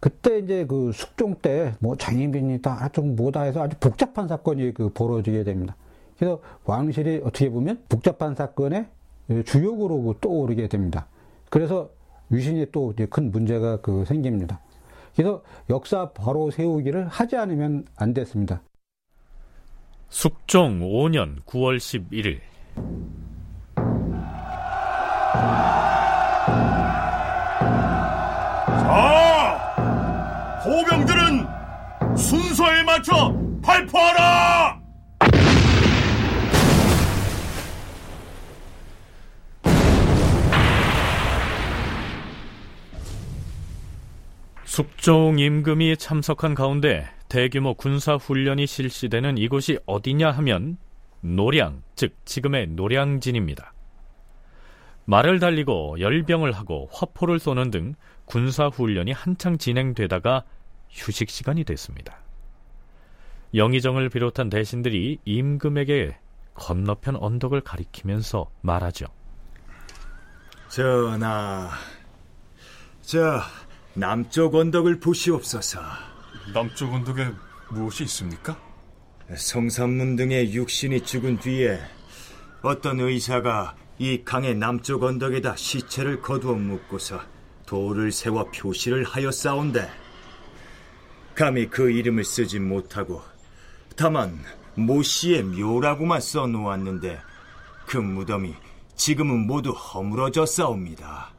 그때 0.00 0.38
이제 0.38 0.64
그 0.66 0.92
숙종 0.92 1.34
때 1.36 1.74
뭐 1.80 1.96
장인빈이 1.96 2.62
다좀 2.62 3.16
뭐다 3.16 3.42
해서 3.42 3.62
아주 3.62 3.76
복잡한 3.78 4.28
사건이 4.28 4.72
그 4.72 4.90
벌어지게 4.90 5.44
됩니다. 5.44 5.76
그래서 6.16 6.40
왕실이 6.64 7.22
어떻게 7.24 7.50
보면 7.50 7.82
복잡한 7.88 8.34
사건의 8.34 8.86
주역으로 9.44 10.02
그 10.02 10.14
떠오르게 10.20 10.68
됩니다. 10.68 11.06
그래서 11.50 11.90
위신이 12.30 12.70
또 12.72 12.92
큰 13.10 13.30
문제가 13.30 13.80
그 13.80 14.04
생깁니다. 14.04 14.60
그래서 15.14 15.42
역사 15.68 16.10
바로 16.12 16.50
세우기를 16.50 17.08
하지 17.08 17.36
않으면 17.36 17.84
안 17.96 18.14
됐습니다. 18.14 18.62
숙종 20.08 20.80
5년 20.80 21.42
9월 21.44 21.76
11일 21.76 22.38
자, 28.80 29.58
호병들은 30.64 31.46
순서에 32.16 32.82
맞춰 32.84 33.34
발포하라! 33.62 34.78
숙종 44.64 45.38
임금이 45.40 45.96
참석한 45.96 46.54
가운데 46.54 47.08
대규모 47.28 47.74
군사 47.74 48.14
훈련이 48.14 48.66
실시되는 48.66 49.36
이곳이 49.36 49.78
어디냐 49.86 50.30
하면 50.30 50.78
노량, 51.20 51.82
즉 51.96 52.14
지금의 52.24 52.68
노량진입니다. 52.68 53.72
말을 55.08 55.38
달리고 55.38 56.00
열병을 56.00 56.52
하고 56.52 56.90
화포를 56.92 57.38
쏘는 57.38 57.70
등 57.70 57.94
군사 58.26 58.66
훈련이 58.66 59.12
한창 59.12 59.56
진행되다가 59.56 60.44
휴식 60.90 61.30
시간이 61.30 61.64
됐습니다. 61.64 62.18
영의정을 63.54 64.10
비롯한 64.10 64.50
대신들이 64.50 65.18
임금에게 65.24 66.14
건너편 66.52 67.16
언덕을 67.16 67.62
가리키면서 67.62 68.50
말하죠. 68.60 69.06
전하, 70.68 71.70
저 73.00 73.40
남쪽 73.94 74.56
언덕을 74.56 75.00
보시옵소서. 75.00 75.80
남쪽 76.52 76.92
언덕에 76.92 77.28
무엇이 77.70 78.04
있습니까? 78.04 78.60
성산문 79.34 80.16
등의 80.16 80.52
육신이 80.52 81.00
죽은 81.00 81.38
뒤에 81.38 81.78
어떤 82.60 83.00
의사가 83.00 83.74
이 84.00 84.22
강의 84.24 84.54
남쪽 84.54 85.02
언덕에다 85.02 85.56
시체를 85.56 86.20
거두어 86.20 86.54
묻고서 86.54 87.20
돌을 87.66 88.12
세워 88.12 88.44
표시를 88.44 89.02
하였사온데 89.02 89.90
감히 91.34 91.68
그 91.68 91.90
이름을 91.90 92.24
쓰지 92.24 92.60
못하고 92.60 93.22
다만 93.96 94.38
모 94.76 95.02
씨의 95.02 95.42
묘라고만 95.42 96.20
써 96.20 96.46
놓았는데 96.46 97.20
그 97.86 97.96
무덤이 97.96 98.54
지금은 98.94 99.46
모두 99.46 99.70
허물어져 99.70 100.46
싸웁니다. 100.46 101.32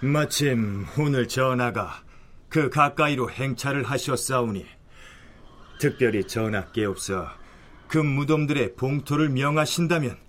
마침 0.00 0.86
오늘 0.98 1.28
전하가 1.28 2.02
그 2.48 2.70
가까이로 2.70 3.30
행차를 3.30 3.82
하셨사오니 3.82 4.64
특별히 5.78 6.24
전하께 6.26 6.86
없어 6.86 7.28
그 7.88 7.98
무덤들의 7.98 8.76
봉토를 8.76 9.28
명하신다면 9.30 10.25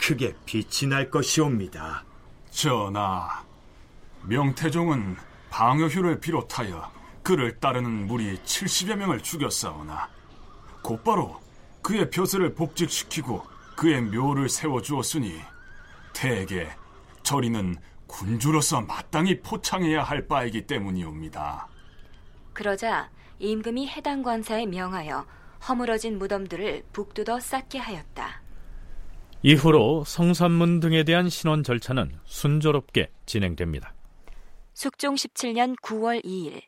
크게 0.00 0.34
빛이 0.46 0.88
날 0.88 1.10
것이옵니다. 1.10 2.04
전하, 2.50 3.44
명태종은 4.22 5.16
방어휴를 5.50 6.20
비롯하여 6.20 6.90
그를 7.22 7.58
따르는 7.60 8.06
무리 8.06 8.36
70여 8.38 8.96
명을 8.96 9.20
죽였사오나 9.20 10.08
곧바로 10.82 11.38
그의 11.82 12.08
벼슬을 12.10 12.54
복직시키고 12.54 13.44
그의 13.76 14.00
묘를 14.02 14.48
세워주었으니 14.48 15.40
대개 16.14 16.68
저리는 17.22 17.76
군주로서 18.06 18.80
마땅히 18.80 19.40
포창해야 19.40 20.02
할 20.02 20.26
바이기 20.26 20.66
때문이옵니다. 20.66 21.68
그러자 22.52 23.10
임금이 23.38 23.88
해당 23.88 24.22
관사에 24.22 24.66
명하여 24.66 25.26
허물어진 25.68 26.18
무덤들을 26.18 26.84
북두더 26.92 27.38
쌓게 27.38 27.78
하였다. 27.78 28.39
이후로 29.42 30.04
성산문 30.04 30.80
등에 30.80 31.02
대한 31.02 31.30
신원 31.30 31.64
절차는 31.64 32.18
순조롭게 32.26 33.10
진행됩니다. 33.24 33.94
숙종 34.74 35.14
17년 35.14 35.80
9월 35.80 36.22
2일 36.22 36.60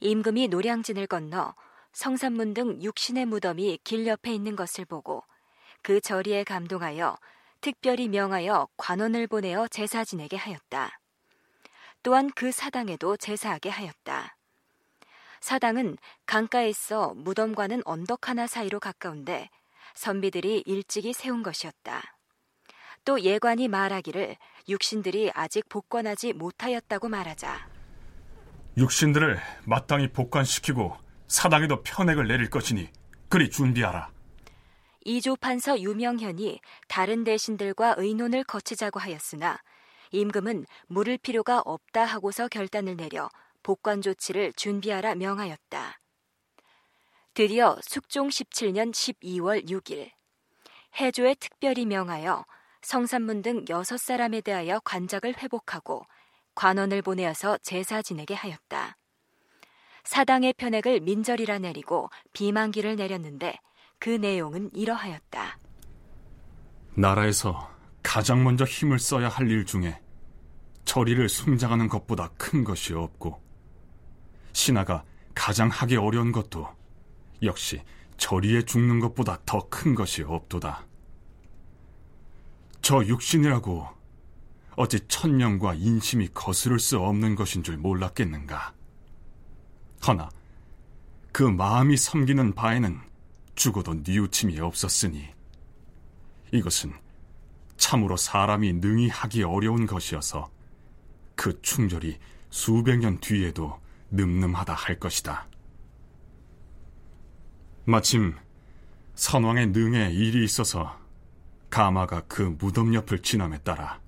임금이 0.00 0.48
노량진을 0.48 1.06
건너 1.06 1.54
성산문 1.92 2.54
등 2.54 2.82
육신의 2.82 3.26
무덤이 3.26 3.80
길 3.84 4.06
옆에 4.06 4.32
있는 4.32 4.56
것을 4.56 4.86
보고 4.86 5.22
그 5.82 6.00
절이에 6.00 6.44
감동하여 6.44 7.18
특별히 7.60 8.08
명하여 8.08 8.68
관원을 8.78 9.26
보내어 9.26 9.68
제사 9.68 10.02
지내게 10.02 10.36
하였다. 10.36 11.00
또한 12.02 12.30
그 12.34 12.52
사당에도 12.52 13.18
제사하게 13.18 13.68
하였다. 13.68 14.34
사당은 15.40 15.98
강가에 16.24 16.70
있어 16.70 17.12
무덤과는 17.16 17.82
언덕 17.84 18.30
하나 18.30 18.46
사이로 18.46 18.80
가까운데 18.80 19.50
선비들이 19.98 20.62
일찍이 20.64 21.12
세운 21.12 21.42
것이었다. 21.42 22.00
또 23.04 23.20
예관이 23.20 23.66
말하기를 23.66 24.36
육신들이 24.68 25.32
아직 25.34 25.68
복권하지 25.68 26.34
못하였다고 26.34 27.08
말하자 27.08 27.68
육신들을 28.76 29.40
마땅히 29.64 30.12
복관시키고 30.12 30.96
사당에도 31.26 31.82
편액을 31.82 32.28
내릴 32.28 32.48
것이니 32.48 32.88
그리 33.28 33.50
준비하라. 33.50 34.10
이조 35.04 35.34
판서 35.36 35.80
유명현이 35.80 36.60
다른 36.86 37.24
대신들과 37.24 37.96
의논을 37.98 38.44
거치자고 38.44 39.00
하였으나 39.00 39.58
임금은 40.12 40.64
물을 40.86 41.18
필요가 41.18 41.60
없다 41.60 42.04
하고서 42.04 42.46
결단을 42.46 42.96
내려 42.96 43.28
복관 43.64 44.00
조치를 44.00 44.52
준비하라 44.52 45.16
명하였다. 45.16 45.98
드디어 47.38 47.76
숙종 47.82 48.30
17년 48.30 48.90
12월 48.90 49.64
6일 49.70 50.10
해조에 50.98 51.36
특별히 51.38 51.86
명하여 51.86 52.44
성산문 52.82 53.42
등 53.42 53.64
여섯 53.68 53.96
사람에 53.96 54.40
대하여 54.40 54.80
관작을 54.80 55.36
회복하고 55.38 56.04
관원을 56.56 57.00
보내어서 57.00 57.56
제사 57.58 58.02
지내게 58.02 58.34
하였다. 58.34 58.96
사당의 60.02 60.54
편액을 60.54 60.98
민절이라 60.98 61.60
내리고 61.60 62.10
비만기를 62.32 62.96
내렸는데 62.96 63.60
그 64.00 64.10
내용은 64.10 64.68
이러하였다. 64.74 65.60
나라에서 66.96 67.70
가장 68.02 68.42
먼저 68.42 68.64
힘을 68.64 68.98
써야 68.98 69.28
할 69.28 69.48
일 69.48 69.64
중에 69.64 70.02
저리를 70.84 71.28
숭장하는 71.28 71.88
것보다 71.88 72.30
큰 72.36 72.64
것이 72.64 72.94
없고 72.94 73.40
신하가 74.52 75.04
가장 75.36 75.68
하기 75.68 75.94
어려운 75.94 76.32
것도 76.32 76.76
역시 77.42 77.82
저리에 78.16 78.62
죽는 78.62 79.00
것보다 79.00 79.38
더 79.46 79.68
큰 79.68 79.94
것이 79.94 80.22
없도다. 80.22 80.86
저 82.82 83.04
육신이라고 83.04 83.86
어찌 84.76 85.00
천명과 85.08 85.74
인심이 85.74 86.28
거스를 86.32 86.78
수 86.78 86.98
없는 86.98 87.34
것인 87.34 87.62
줄 87.62 87.76
몰랐겠는가. 87.76 88.72
허나 90.06 90.30
그 91.32 91.42
마음이 91.42 91.96
섬기는 91.96 92.54
바에는 92.54 93.00
죽어도 93.56 93.94
뉘우침이 94.04 94.60
없었으니 94.60 95.28
이것은 96.52 96.92
참으로 97.76 98.16
사람이 98.16 98.74
능히 98.74 99.08
하기 99.08 99.42
어려운 99.42 99.86
것이어서 99.86 100.48
그 101.34 101.60
충절이 101.60 102.18
수백 102.50 102.98
년 102.98 103.18
뒤에도 103.18 103.80
늠름하다 104.10 104.74
할 104.74 104.98
것이다. 105.00 105.47
마침 107.90 108.34
선왕의 109.14 109.68
능에 109.68 110.10
일이 110.10 110.44
있어서 110.44 111.00
가마가 111.70 112.24
그 112.28 112.54
무덤 112.58 112.92
옆을 112.92 113.22
지남에 113.22 113.56
따라 113.60 113.98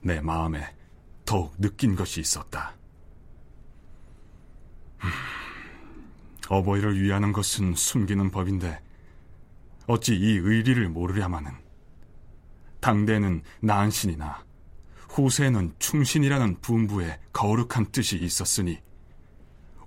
내 0.00 0.20
마음에 0.20 0.76
더욱 1.24 1.60
느낀 1.60 1.96
것이 1.96 2.20
있었다. 2.20 2.76
어버이를 6.48 7.02
위하는 7.02 7.32
것은 7.32 7.74
숨기는 7.74 8.30
법인데 8.30 8.80
어찌 9.88 10.14
이 10.14 10.36
의리를 10.36 10.88
모르랴마는 10.88 11.50
당대는 12.78 13.42
난신이나 13.58 14.44
후세는 15.08 15.74
충신이라는 15.80 16.60
분부에 16.60 17.18
거룩한 17.32 17.90
뜻이 17.90 18.18
있었으니 18.18 18.80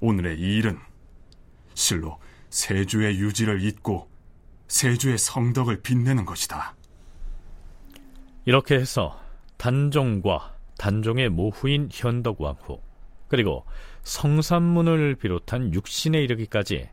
오늘의 0.01 0.37
이 0.41 0.57
일은 0.57 0.77
실로 1.73 2.19
세주의 2.49 3.17
유지를 3.19 3.63
잇고 3.63 4.09
세주의 4.67 5.17
성덕을 5.17 5.81
빛내는 5.81 6.25
것이다. 6.25 6.75
이렇게 8.45 8.75
해서 8.75 9.19
단종과 9.57 10.55
단종의 10.77 11.29
모후인 11.29 11.89
현덕왕후 11.91 12.79
그리고 13.27 13.65
성산문을 14.03 15.15
비롯한 15.15 15.73
육신에 15.73 16.21
이르기까지 16.23 16.89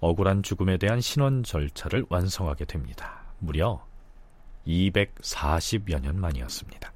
억울한 0.00 0.42
죽음에 0.42 0.78
대한 0.78 1.00
신원 1.00 1.42
절차를 1.42 2.06
완성하게 2.08 2.64
됩니다. 2.64 3.24
무려 3.38 3.84
240여 4.66 6.00
년 6.00 6.18
만이었습니다. 6.18 6.92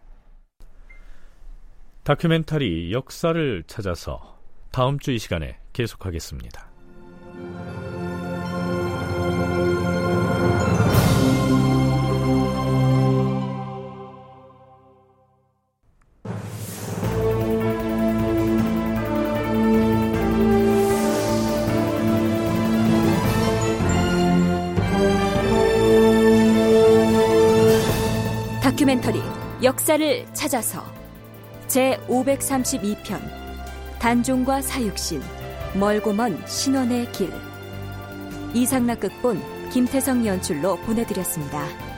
다큐멘터리 2.05 2.93
역사를 2.93 3.63
찾아서 3.67 4.39
다음 4.71 4.99
주 4.99 5.13
이 5.13 5.19
시간에 5.19 5.59
계속하겠습니다. 5.73 6.74
다큐멘터리 28.75 29.23
역사를 29.63 30.27
찾아서 30.35 30.85
제 31.69 31.97
532편 32.09 33.21
단종과 33.99 34.61
사육신 34.61 35.23
멀고 35.75 36.13
먼 36.13 36.41
신원의 36.47 37.11
길 37.13 37.33
이상락 38.55 39.01
극본 39.01 39.71
김태성 39.71 40.25
연출로 40.25 40.77
보내드렸습니다. 40.79 41.94